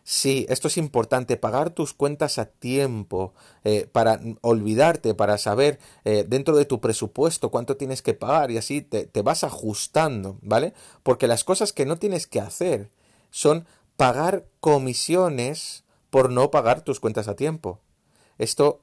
Sí, 0.09 0.45
esto 0.47 0.69
es 0.69 0.77
importante, 0.77 1.35
pagar 1.35 1.69
tus 1.71 1.93
cuentas 1.93 2.37
a 2.37 2.45
tiempo, 2.45 3.33
eh, 3.65 3.89
para 3.91 4.21
olvidarte, 4.39 5.13
para 5.13 5.37
saber 5.37 5.79
eh, 6.05 6.23
dentro 6.25 6.55
de 6.55 6.63
tu 6.63 6.79
presupuesto 6.79 7.51
cuánto 7.51 7.75
tienes 7.75 8.01
que 8.01 8.13
pagar 8.13 8.49
y 8.49 8.57
así 8.57 8.81
te, 8.81 9.05
te 9.05 9.21
vas 9.21 9.43
ajustando, 9.43 10.37
¿vale? 10.41 10.73
Porque 11.03 11.27
las 11.27 11.43
cosas 11.43 11.73
que 11.73 11.85
no 11.85 11.97
tienes 11.97 12.25
que 12.25 12.39
hacer 12.39 12.89
son 13.31 13.67
pagar 13.97 14.45
comisiones 14.61 15.83
por 16.09 16.31
no 16.31 16.51
pagar 16.51 16.83
tus 16.83 17.01
cuentas 17.01 17.27
a 17.27 17.35
tiempo. 17.35 17.81
Esto 18.37 18.81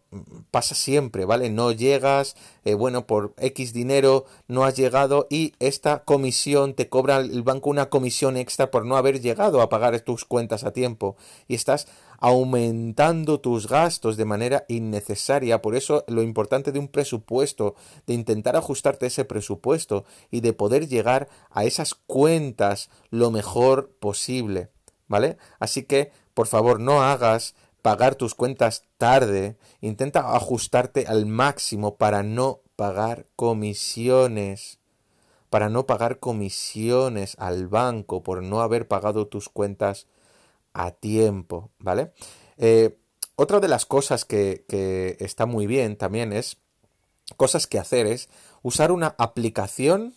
pasa 0.50 0.74
siempre, 0.74 1.24
¿vale? 1.24 1.50
No 1.50 1.72
llegas, 1.72 2.36
eh, 2.64 2.74
bueno, 2.74 3.06
por 3.06 3.34
X 3.38 3.72
dinero 3.72 4.24
no 4.48 4.64
has 4.64 4.76
llegado 4.76 5.26
y 5.30 5.54
esta 5.58 6.04
comisión 6.04 6.74
te 6.74 6.88
cobra 6.88 7.18
el 7.18 7.42
banco 7.42 7.70
una 7.70 7.88
comisión 7.88 8.36
extra 8.36 8.70
por 8.70 8.84
no 8.84 8.96
haber 8.96 9.20
llegado 9.20 9.60
a 9.60 9.68
pagar 9.68 10.00
tus 10.00 10.24
cuentas 10.24 10.64
a 10.64 10.72
tiempo 10.72 11.16
y 11.46 11.54
estás 11.54 11.86
aumentando 12.18 13.40
tus 13.40 13.68
gastos 13.68 14.16
de 14.16 14.24
manera 14.24 14.64
innecesaria. 14.68 15.60
Por 15.60 15.76
eso 15.76 16.04
lo 16.08 16.22
importante 16.22 16.72
de 16.72 16.78
un 16.78 16.88
presupuesto, 16.88 17.74
de 18.06 18.14
intentar 18.14 18.56
ajustarte 18.56 19.06
ese 19.06 19.24
presupuesto 19.24 20.04
y 20.30 20.40
de 20.40 20.52
poder 20.52 20.88
llegar 20.88 21.28
a 21.50 21.64
esas 21.64 21.94
cuentas 21.94 22.88
lo 23.10 23.30
mejor 23.30 23.90
posible, 24.00 24.70
¿vale? 25.06 25.36
Así 25.58 25.82
que, 25.82 26.12
por 26.32 26.46
favor, 26.46 26.80
no 26.80 27.02
hagas 27.02 27.54
pagar 27.84 28.14
tus 28.14 28.34
cuentas 28.34 28.84
tarde, 28.96 29.58
intenta 29.82 30.34
ajustarte 30.34 31.04
al 31.06 31.26
máximo 31.26 31.96
para 31.96 32.22
no 32.22 32.62
pagar 32.76 33.26
comisiones, 33.36 34.78
para 35.50 35.68
no 35.68 35.84
pagar 35.84 36.18
comisiones 36.18 37.36
al 37.38 37.68
banco 37.68 38.22
por 38.22 38.42
no 38.42 38.62
haber 38.62 38.88
pagado 38.88 39.26
tus 39.26 39.50
cuentas 39.50 40.06
a 40.72 40.92
tiempo, 40.92 41.72
¿vale? 41.78 42.14
Eh, 42.56 42.96
otra 43.36 43.60
de 43.60 43.68
las 43.68 43.84
cosas 43.84 44.24
que, 44.24 44.64
que 44.66 45.18
está 45.20 45.44
muy 45.44 45.66
bien 45.66 45.98
también 45.98 46.32
es 46.32 46.56
cosas 47.36 47.66
que 47.66 47.78
hacer 47.78 48.06
es 48.06 48.30
usar 48.62 48.92
una 48.92 49.14
aplicación 49.18 50.14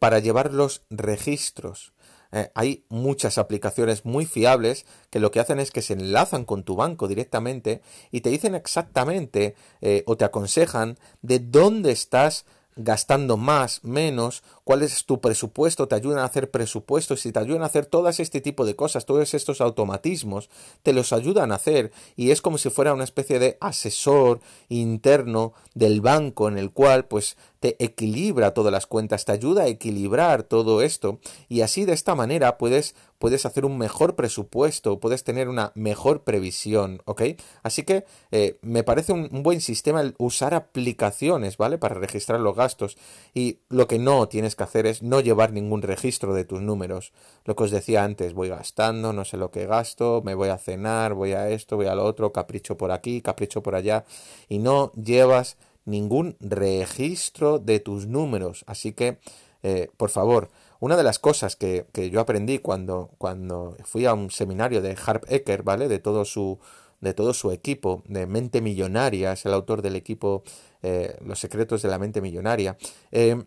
para 0.00 0.18
llevar 0.18 0.52
los 0.52 0.82
registros. 0.90 1.93
Eh, 2.34 2.50
hay 2.56 2.84
muchas 2.88 3.38
aplicaciones 3.38 4.04
muy 4.04 4.26
fiables 4.26 4.86
que 5.10 5.20
lo 5.20 5.30
que 5.30 5.38
hacen 5.38 5.60
es 5.60 5.70
que 5.70 5.82
se 5.82 5.92
enlazan 5.92 6.44
con 6.44 6.64
tu 6.64 6.74
banco 6.74 7.06
directamente 7.06 7.80
y 8.10 8.22
te 8.22 8.30
dicen 8.30 8.56
exactamente 8.56 9.54
eh, 9.80 10.02
o 10.06 10.16
te 10.16 10.24
aconsejan 10.24 10.98
de 11.22 11.38
dónde 11.38 11.92
estás 11.92 12.44
gastando 12.76 13.36
más, 13.36 13.84
menos, 13.84 14.42
cuál 14.64 14.82
es 14.82 15.04
tu 15.04 15.20
presupuesto, 15.20 15.86
te 15.86 15.94
ayudan 15.94 16.18
a 16.18 16.24
hacer 16.24 16.50
presupuestos 16.50 17.24
y 17.24 17.30
te 17.30 17.38
ayudan 17.38 17.62
a 17.62 17.66
hacer 17.66 17.86
todas 17.86 18.18
este 18.18 18.40
tipo 18.40 18.66
de 18.66 18.74
cosas, 18.74 19.06
todos 19.06 19.32
estos 19.34 19.60
automatismos, 19.60 20.50
te 20.82 20.92
los 20.92 21.12
ayudan 21.12 21.52
a 21.52 21.56
hacer 21.56 21.92
y 22.16 22.32
es 22.32 22.42
como 22.42 22.58
si 22.58 22.70
fuera 22.70 22.92
una 22.92 23.04
especie 23.04 23.38
de 23.38 23.58
asesor 23.60 24.40
interno 24.68 25.52
del 25.74 26.00
banco 26.00 26.48
en 26.48 26.58
el 26.58 26.72
cual 26.72 27.04
pues 27.04 27.36
te 27.64 27.82
equilibra 27.82 28.52
todas 28.52 28.70
las 28.70 28.86
cuentas, 28.86 29.24
te 29.24 29.32
ayuda 29.32 29.62
a 29.62 29.68
equilibrar 29.68 30.42
todo 30.42 30.82
esto 30.82 31.18
y 31.48 31.62
así 31.62 31.86
de 31.86 31.94
esta 31.94 32.14
manera 32.14 32.58
puedes, 32.58 32.94
puedes 33.18 33.46
hacer 33.46 33.64
un 33.64 33.78
mejor 33.78 34.16
presupuesto, 34.16 35.00
puedes 35.00 35.24
tener 35.24 35.48
una 35.48 35.72
mejor 35.74 36.24
previsión, 36.24 37.00
¿ok? 37.06 37.22
Así 37.62 37.82
que 37.84 38.04
eh, 38.32 38.58
me 38.60 38.82
parece 38.82 39.14
un, 39.14 39.42
buen 39.42 39.62
sistema 39.62 40.02
el 40.02 40.14
usar 40.18 40.52
aplicaciones, 40.52 41.56
¿vale? 41.56 41.78
Para 41.78 41.94
registrar 41.94 42.38
los 42.38 42.54
gastos 42.54 42.98
y 43.32 43.60
lo 43.70 43.88
que 43.88 43.98
no 43.98 44.28
tienes 44.28 44.56
que 44.56 44.64
hacer 44.64 44.84
es 44.84 45.02
no 45.02 45.20
llevar 45.20 45.54
ningún 45.54 45.80
registro 45.80 46.34
de 46.34 46.44
tus 46.44 46.60
números. 46.60 47.14
Lo 47.46 47.56
que 47.56 47.64
os 47.64 47.70
decía 47.70 48.04
antes, 48.04 48.34
voy 48.34 48.50
gastando, 48.50 49.14
no 49.14 49.24
sé 49.24 49.38
lo 49.38 49.50
que 49.50 49.64
gasto, 49.64 50.20
me 50.22 50.34
voy 50.34 50.50
a 50.50 50.58
cenar, 50.58 51.14
voy 51.14 51.32
a 51.32 51.48
esto, 51.48 51.76
voy 51.76 51.86
a 51.86 51.94
lo 51.94 52.04
otro, 52.04 52.30
capricho 52.30 52.76
por 52.76 52.90
aquí, 52.90 53.22
capricho 53.22 53.62
por 53.62 53.74
allá 53.74 54.04
y 54.50 54.58
no 54.58 54.92
llevas 54.92 55.56
ningún 55.84 56.36
registro 56.40 57.58
de 57.58 57.80
tus 57.80 58.06
números. 58.06 58.64
Así 58.66 58.92
que, 58.92 59.18
eh, 59.62 59.88
por 59.96 60.10
favor, 60.10 60.50
una 60.80 60.96
de 60.96 61.02
las 61.02 61.18
cosas 61.18 61.56
que, 61.56 61.86
que, 61.92 62.10
yo 62.10 62.20
aprendí 62.20 62.58
cuando, 62.58 63.10
cuando 63.18 63.76
fui 63.84 64.06
a 64.06 64.14
un 64.14 64.30
seminario 64.30 64.82
de 64.82 64.96
Harp 65.04 65.24
Ecker, 65.28 65.62
¿vale? 65.62 65.88
De 65.88 65.98
todo 65.98 66.24
su 66.24 66.58
de 67.00 67.12
todo 67.12 67.34
su 67.34 67.50
equipo, 67.52 68.02
de 68.06 68.26
Mente 68.26 68.62
Millonaria, 68.62 69.32
es 69.32 69.44
el 69.44 69.52
autor 69.52 69.82
del 69.82 69.94
equipo 69.94 70.42
eh, 70.82 71.18
Los 71.24 71.38
secretos 71.38 71.82
de 71.82 71.88
la 71.88 71.98
mente 71.98 72.22
millonaria. 72.22 72.78
Eh, 73.12 73.44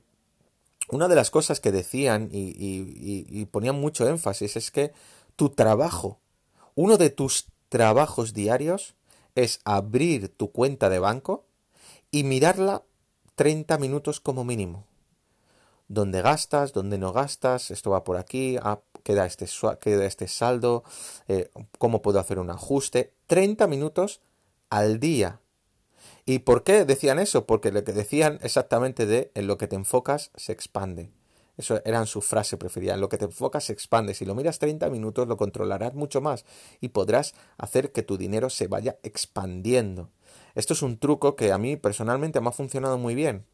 una 0.89 1.08
de 1.08 1.15
las 1.15 1.32
cosas 1.32 1.60
que 1.60 1.72
decían 1.72 2.29
y, 2.32 2.53
y 2.58 3.46
ponían 3.46 3.79
mucho 3.79 4.08
énfasis 4.08 4.56
es 4.56 4.72
que 4.72 4.94
tu 5.36 5.50
trabajo, 5.50 6.20
uno 6.75 6.98
de 6.98 7.10
tus 7.10 7.48
trabajos 7.70 8.34
diarios 8.34 8.96
es 9.36 9.60
abrir 9.65 10.29
tu 10.29 10.51
cuenta 10.51 10.89
de 10.89 11.00
banco 11.00 11.47
y 12.17 12.24
mirarla 12.24 12.83
30 13.36 13.77
minutos 13.77 14.19
como 14.19 14.43
mínimo. 14.43 14.88
Dónde 15.88 16.24
gastas, 16.24 16.74
dónde 16.74 16.97
no 16.97 17.13
gastas, 17.13 17.69
esto 17.69 17.91
va 17.91 18.03
por 18.03 18.17
aquí, 18.17 18.57
ah, 18.59 18.79
queda, 19.03 19.27
este, 19.27 19.45
queda 19.79 20.03
este 20.05 20.27
saldo, 20.27 20.83
eh, 21.27 21.51
cómo 21.77 22.01
puedo 22.01 22.19
hacer 22.19 22.39
un 22.39 22.50
ajuste. 22.50 23.13
30 23.27 23.67
minutos 23.67 24.21
al 24.71 25.00
día. 25.00 25.41
¿Y 26.25 26.39
por 26.39 26.63
qué 26.63 26.86
decían 26.86 27.19
eso? 27.19 27.45
Porque 27.45 27.71
lo 27.71 27.83
que 27.83 27.93
decían 27.93 28.39
exactamente 28.41 29.05
de 29.05 29.31
en 29.36 29.45
lo 29.45 29.59
que 29.59 29.67
te 29.67 29.75
enfocas 29.75 30.31
se 30.36 30.53
expande. 30.53 31.12
Eso 31.57 31.81
era 31.83 32.05
su 32.05 32.21
frase 32.21 32.55
preferida. 32.55 32.93
En 32.93 33.01
lo 33.01 33.09
que 33.09 33.17
te 33.17 33.25
enfocas 33.25 33.65
se 33.65 33.73
expande. 33.73 34.13
Si 34.13 34.25
lo 34.25 34.35
miras 34.35 34.59
30 34.59 34.89
minutos 34.89 35.27
lo 35.27 35.37
controlarás 35.37 35.95
mucho 35.95 36.21
más 36.21 36.45
y 36.79 36.89
podrás 36.89 37.33
hacer 37.57 37.91
que 37.91 38.03
tu 38.03 38.17
dinero 38.17 38.49
se 38.49 38.67
vaya 38.67 38.97
expandiendo. 39.03 40.11
Esto 40.55 40.73
es 40.73 40.81
un 40.81 40.97
truco 40.97 41.35
que 41.35 41.51
a 41.51 41.57
mí 41.57 41.75
personalmente 41.75 42.39
me 42.41 42.49
ha 42.49 42.51
funcionado 42.51 42.97
muy 42.97 43.15
bien. 43.15 43.45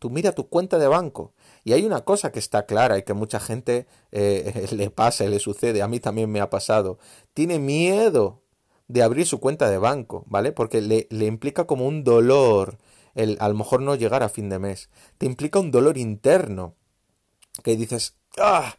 Tú 0.00 0.10
mira 0.10 0.32
tu 0.32 0.48
cuenta 0.48 0.78
de 0.78 0.88
banco 0.88 1.32
y 1.62 1.72
hay 1.72 1.86
una 1.86 2.02
cosa 2.02 2.32
que 2.32 2.40
está 2.40 2.66
clara 2.66 2.98
y 2.98 3.04
que 3.04 3.14
mucha 3.14 3.40
gente 3.40 3.86
eh, 4.12 4.66
le 4.72 4.90
pasa 4.90 5.24
y 5.24 5.28
le 5.28 5.38
sucede, 5.38 5.80
a 5.82 5.88
mí 5.88 6.00
también 6.00 6.30
me 6.30 6.40
ha 6.40 6.50
pasado. 6.50 6.98
Tiene 7.32 7.58
miedo 7.58 8.42
de 8.88 9.02
abrir 9.02 9.26
su 9.26 9.40
cuenta 9.40 9.70
de 9.70 9.78
banco, 9.78 10.24
¿vale? 10.26 10.52
Porque 10.52 10.80
le, 10.80 11.06
le 11.10 11.26
implica 11.26 11.66
como 11.66 11.86
un 11.86 12.04
dolor 12.04 12.78
el 13.14 13.36
a 13.40 13.48
lo 13.48 13.54
mejor 13.54 13.80
no 13.80 13.94
llegar 13.94 14.22
a 14.22 14.28
fin 14.28 14.48
de 14.48 14.58
mes. 14.58 14.90
Te 15.18 15.26
implica 15.26 15.58
un 15.60 15.70
dolor 15.70 15.96
interno 15.96 16.74
que 17.62 17.76
dices, 17.76 18.16
ah, 18.38 18.74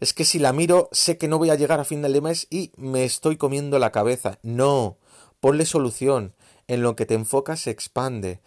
es 0.00 0.12
que 0.14 0.24
si 0.24 0.38
la 0.38 0.52
miro 0.52 0.88
sé 0.92 1.18
que 1.18 1.28
no 1.28 1.38
voy 1.38 1.50
a 1.50 1.54
llegar 1.54 1.80
a 1.80 1.84
fin 1.84 2.02
de 2.02 2.20
mes 2.20 2.46
y 2.50 2.72
me 2.76 3.04
estoy 3.04 3.36
comiendo 3.36 3.78
la 3.78 3.92
cabeza. 3.92 4.38
No, 4.42 4.98
ponle 5.40 5.66
solución. 5.66 6.34
En 6.66 6.82
lo 6.82 6.96
que 6.96 7.04
te 7.04 7.14
enfocas 7.14 7.60
se 7.60 7.70
expande. 7.70 8.40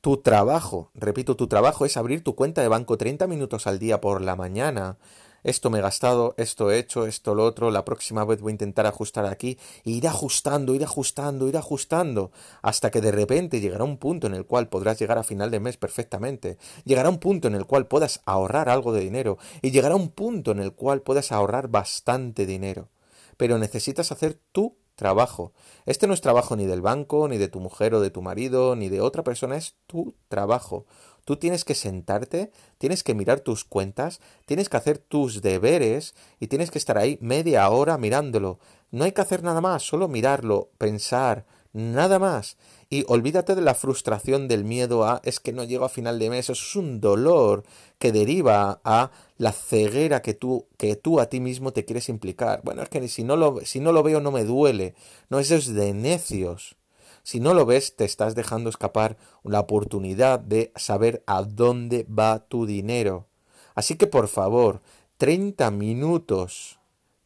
Tu 0.00 0.18
trabajo, 0.18 0.90
repito, 0.94 1.34
tu 1.34 1.48
trabajo 1.48 1.84
es 1.84 1.96
abrir 1.96 2.22
tu 2.22 2.36
cuenta 2.36 2.62
de 2.62 2.68
banco 2.68 2.96
30 2.96 3.26
minutos 3.26 3.66
al 3.66 3.80
día 3.80 4.00
por 4.00 4.22
la 4.22 4.36
mañana 4.36 4.98
esto 5.46 5.70
me 5.70 5.78
he 5.78 5.82
gastado, 5.82 6.34
esto 6.38 6.72
he 6.72 6.78
hecho, 6.78 7.06
esto 7.06 7.34
lo 7.36 7.44
otro, 7.44 7.70
la 7.70 7.84
próxima 7.84 8.24
vez 8.24 8.40
voy 8.40 8.50
a 8.50 8.54
intentar 8.54 8.84
ajustar 8.84 9.26
aquí, 9.26 9.58
e 9.84 9.90
ir 9.90 10.08
ajustando, 10.08 10.74
ir 10.74 10.82
ajustando, 10.82 11.48
ir 11.48 11.56
ajustando, 11.56 12.32
hasta 12.62 12.90
que 12.90 13.00
de 13.00 13.12
repente 13.12 13.60
llegará 13.60 13.84
un 13.84 13.96
punto 13.96 14.26
en 14.26 14.34
el 14.34 14.44
cual 14.44 14.68
podrás 14.68 14.98
llegar 14.98 15.18
a 15.18 15.22
final 15.22 15.52
de 15.52 15.60
mes 15.60 15.76
perfectamente, 15.76 16.58
llegará 16.84 17.08
un 17.08 17.18
punto 17.18 17.46
en 17.46 17.54
el 17.54 17.64
cual 17.64 17.86
puedas 17.86 18.22
ahorrar 18.26 18.68
algo 18.68 18.92
de 18.92 19.00
dinero, 19.00 19.38
y 19.62 19.70
llegará 19.70 19.94
un 19.94 20.10
punto 20.10 20.50
en 20.50 20.58
el 20.58 20.72
cual 20.72 21.02
puedas 21.02 21.30
ahorrar 21.30 21.68
bastante 21.68 22.44
dinero. 22.44 22.88
Pero 23.36 23.58
necesitas 23.58 24.10
hacer 24.10 24.40
tu 24.50 24.76
trabajo. 24.96 25.52
Este 25.84 26.08
no 26.08 26.14
es 26.14 26.20
trabajo 26.20 26.56
ni 26.56 26.66
del 26.66 26.82
banco, 26.82 27.28
ni 27.28 27.38
de 27.38 27.48
tu 27.48 27.60
mujer 27.60 27.94
o 27.94 28.00
de 28.00 28.10
tu 28.10 28.22
marido, 28.22 28.74
ni 28.74 28.88
de 28.88 29.00
otra 29.00 29.22
persona, 29.22 29.56
es 29.56 29.76
tu 29.86 30.14
trabajo. 30.28 30.86
Tú 31.24 31.36
tienes 31.36 31.64
que 31.64 31.74
sentarte, 31.74 32.50
tienes 32.78 33.02
que 33.02 33.14
mirar 33.14 33.40
tus 33.40 33.64
cuentas, 33.64 34.20
tienes 34.46 34.68
que 34.68 34.76
hacer 34.76 34.98
tus 34.98 35.42
deberes 35.42 36.14
y 36.40 36.46
tienes 36.46 36.70
que 36.70 36.78
estar 36.78 36.98
ahí 36.98 37.18
media 37.20 37.68
hora 37.68 37.98
mirándolo. 37.98 38.58
No 38.90 39.04
hay 39.04 39.12
que 39.12 39.20
hacer 39.20 39.42
nada 39.42 39.60
más, 39.60 39.82
solo 39.82 40.08
mirarlo, 40.08 40.70
pensar, 40.78 41.44
nada 41.76 42.18
más. 42.18 42.56
Y 42.88 43.04
olvídate 43.06 43.54
de 43.54 43.60
la 43.60 43.74
frustración 43.74 44.48
del 44.48 44.64
miedo 44.64 45.04
a 45.04 45.20
es 45.24 45.40
que 45.40 45.52
no 45.52 45.64
llego 45.64 45.84
a 45.84 45.90
final 45.90 46.18
de 46.18 46.30
mes, 46.30 46.48
eso 46.48 46.52
es 46.54 46.76
un 46.76 47.00
dolor 47.00 47.64
que 47.98 48.12
deriva 48.12 48.80
a 48.82 49.10
la 49.36 49.52
ceguera 49.52 50.22
que 50.22 50.32
tú, 50.32 50.66
que 50.78 50.96
tú 50.96 51.20
a 51.20 51.26
ti 51.26 51.38
mismo 51.38 51.72
te 51.72 51.84
quieres 51.84 52.08
implicar. 52.08 52.62
Bueno, 52.64 52.82
es 52.82 52.88
que 52.88 53.06
si 53.08 53.24
no 53.24 53.36
lo, 53.36 53.60
si 53.64 53.80
no 53.80 53.92
lo 53.92 54.02
veo 54.02 54.20
no 54.20 54.32
me 54.32 54.44
duele. 54.44 54.94
No, 55.28 55.38
eso 55.38 55.54
es 55.54 55.74
de 55.74 55.92
necios. 55.92 56.76
Si 57.22 57.40
no 57.40 57.52
lo 57.52 57.66
ves, 57.66 57.94
te 57.96 58.04
estás 58.04 58.34
dejando 58.34 58.70
escapar 58.70 59.18
la 59.42 59.60
oportunidad 59.60 60.40
de 60.40 60.72
saber 60.76 61.22
a 61.26 61.42
dónde 61.42 62.06
va 62.08 62.38
tu 62.38 62.66
dinero. 62.66 63.26
Así 63.74 63.96
que 63.96 64.06
por 64.06 64.28
favor, 64.28 64.80
30 65.18 65.70
minutos, 65.72 66.78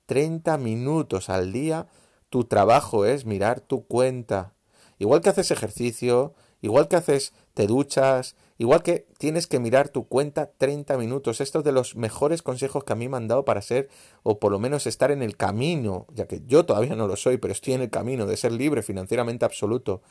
30 0.06 0.58
minutos 0.58 1.28
al 1.28 1.52
día, 1.52 1.86
tu 2.30 2.44
trabajo 2.44 3.04
es 3.04 3.26
mirar 3.26 3.60
tu 3.60 3.86
cuenta. 3.86 4.54
Igual 4.98 5.20
que 5.20 5.28
haces 5.28 5.50
ejercicio, 5.50 6.34
igual 6.62 6.88
que 6.88 6.96
haces, 6.96 7.32
te 7.54 7.66
duchas, 7.66 8.36
igual 8.58 8.82
que 8.82 9.06
tienes 9.18 9.46
que 9.46 9.58
mirar 9.58 9.88
tu 9.88 10.06
cuenta 10.06 10.50
30 10.56 10.96
minutos. 10.96 11.40
Esto 11.40 11.58
es 11.58 11.64
de 11.64 11.72
los 11.72 11.96
mejores 11.96 12.42
consejos 12.42 12.84
que 12.84 12.92
a 12.92 12.96
mí 12.96 13.08
me 13.08 13.16
han 13.16 13.28
dado 13.28 13.44
para 13.44 13.62
ser, 13.62 13.88
o 14.22 14.38
por 14.38 14.52
lo 14.52 14.58
menos 14.58 14.86
estar 14.86 15.10
en 15.10 15.22
el 15.22 15.36
camino, 15.36 16.06
ya 16.14 16.26
que 16.26 16.42
yo 16.46 16.64
todavía 16.64 16.94
no 16.96 17.08
lo 17.08 17.16
soy, 17.16 17.38
pero 17.38 17.52
estoy 17.52 17.74
en 17.74 17.82
el 17.82 17.90
camino 17.90 18.26
de 18.26 18.36
ser 18.36 18.52
libre 18.52 18.82
financieramente 18.82 19.44
absoluto. 19.44 20.02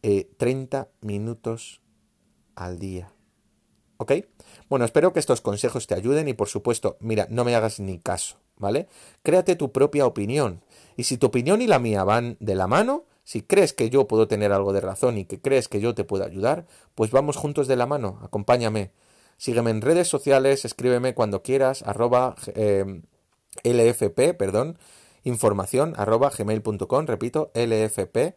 30 0.00 0.80
eh, 0.80 0.86
minutos 1.02 1.82
al 2.54 2.78
día. 2.78 3.12
¿Ok? 3.98 4.12
Bueno, 4.70 4.86
espero 4.86 5.12
que 5.12 5.20
estos 5.20 5.42
consejos 5.42 5.86
te 5.86 5.94
ayuden 5.94 6.26
y 6.26 6.32
por 6.32 6.48
supuesto, 6.48 6.96
mira, 7.00 7.26
no 7.28 7.44
me 7.44 7.54
hagas 7.54 7.80
ni 7.80 7.98
caso, 7.98 8.36
¿vale? 8.56 8.88
Créate 9.22 9.56
tu 9.56 9.72
propia 9.72 10.06
opinión. 10.06 10.62
Y 11.00 11.04
si 11.04 11.16
tu 11.16 11.28
opinión 11.28 11.62
y 11.62 11.66
la 11.66 11.78
mía 11.78 12.04
van 12.04 12.36
de 12.40 12.54
la 12.54 12.66
mano, 12.66 13.06
si 13.24 13.40
crees 13.40 13.72
que 13.72 13.88
yo 13.88 14.06
puedo 14.06 14.28
tener 14.28 14.52
algo 14.52 14.74
de 14.74 14.82
razón 14.82 15.16
y 15.16 15.24
que 15.24 15.40
crees 15.40 15.66
que 15.66 15.80
yo 15.80 15.94
te 15.94 16.04
puedo 16.04 16.26
ayudar, 16.26 16.66
pues 16.94 17.10
vamos 17.10 17.38
juntos 17.38 17.68
de 17.68 17.76
la 17.76 17.86
mano, 17.86 18.18
acompáñame. 18.22 18.90
Sígueme 19.38 19.70
en 19.70 19.80
redes 19.80 20.08
sociales, 20.08 20.66
escríbeme 20.66 21.14
cuando 21.14 21.42
quieras, 21.42 21.82
arroba 21.86 22.34
eh, 22.48 23.00
lfp, 23.64 24.34
perdón, 24.36 24.78
información, 25.24 25.94
arroba 25.96 26.30
gmail.com, 26.36 27.06
repito, 27.06 27.50
lfp, 27.54 28.36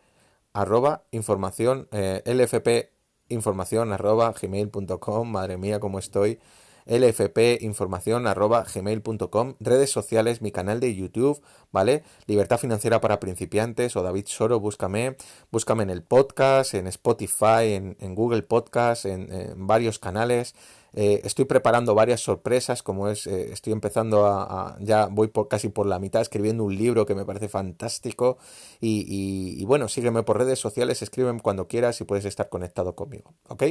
arroba 0.54 1.04
información, 1.12 1.89
eh, 1.91 2.21
lfp, 2.23 2.93
información, 3.28 3.91
arroba 3.91 4.34
gmail.com, 4.41 5.30
madre 5.30 5.58
mía, 5.58 5.82
cómo 5.82 5.99
estoy 5.99 6.39
lfpinformación 6.86 8.28
arroba 8.28 8.63
gmail.com, 8.63 9.56
redes 9.60 9.91
sociales, 9.91 10.41
mi 10.41 10.52
canal 10.52 10.80
de 10.80 10.96
YouTube, 10.96 11.41
¿vale? 11.72 12.04
Libertad 12.28 12.58
financiera 12.58 13.02
para 13.02 13.19
principiantes 13.19 13.96
o 13.96 14.04
David 14.04 14.26
Soro, 14.28 14.60
búscame, 14.60 15.17
búscame 15.52 15.84
en 15.84 15.89
el 15.89 16.04
podcast, 16.04 16.74
en 16.74 16.88
Spotify, 16.88 17.74
en, 18.00 18.15
Google 18.15 18.43
Podcast, 18.43 19.06
en, 19.06 19.28
varios 19.56 20.00
canales. 20.00 20.56
Eh, 20.96 21.22
estoy 21.24 21.46
preparando 21.46 21.96
varias 21.96 22.22
sorpresas, 22.22 22.84
como 22.84 23.08
es, 23.08 23.26
eh, 23.26 23.52
estoy 23.52 23.74
empezando 23.74 24.28
a, 24.28 24.78
ya 24.80 25.08
voy 25.08 25.28
por 25.28 25.48
casi 25.48 25.69
por 25.69 25.88
la 25.88 25.98
mitad 25.98 26.22
escribiendo 26.22 26.63
un 26.63 26.76
libro 26.76 27.08
que 27.08 27.15
me 27.15 27.26
parece 27.26 27.50
fantástico 27.50 28.38
y, 28.80 29.58
y 29.60 29.65
bueno, 29.65 29.88
sígueme 29.88 30.22
por 30.22 30.38
redes 30.38 30.60
sociales, 30.60 31.02
escríbeme 31.02 31.41
cuando 31.41 31.67
quieras 31.67 32.00
y 32.00 32.04
puedes 32.04 32.26
estar 32.26 32.50
conectado 32.50 32.96
conmigo, 32.96 33.34
¿ok? 33.50 33.63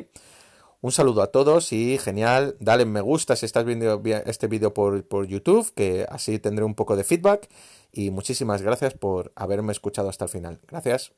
Un 0.85 0.91
saludo 0.91 1.23
a 1.23 1.29
todos 1.29 1.73
y 1.73 1.97
genial, 1.97 2.57
dale 2.59 2.85
me 2.85 3.01
gusta 3.01 3.37
si 3.37 3.47
estás 3.47 3.65
viendo 3.65 4.03
este 4.27 4.49
vídeo 4.49 4.75
por, 4.75 5.07
por 5.07 5.29
YouTube, 5.29 5.73
que 5.75 6.07
así 6.09 6.41
tendré 6.41 6.65
un 6.65 6.75
poco 6.75 6.97
de 6.97 7.05
feedback. 7.05 7.49
Y 7.93 8.11
muchísimas 8.11 8.63
gracias 8.63 8.95
por 8.95 9.31
haberme 9.37 9.71
escuchado 9.71 10.09
hasta 10.09 10.25
el 10.25 10.31
final. 10.31 10.59
Gracias. 10.67 11.13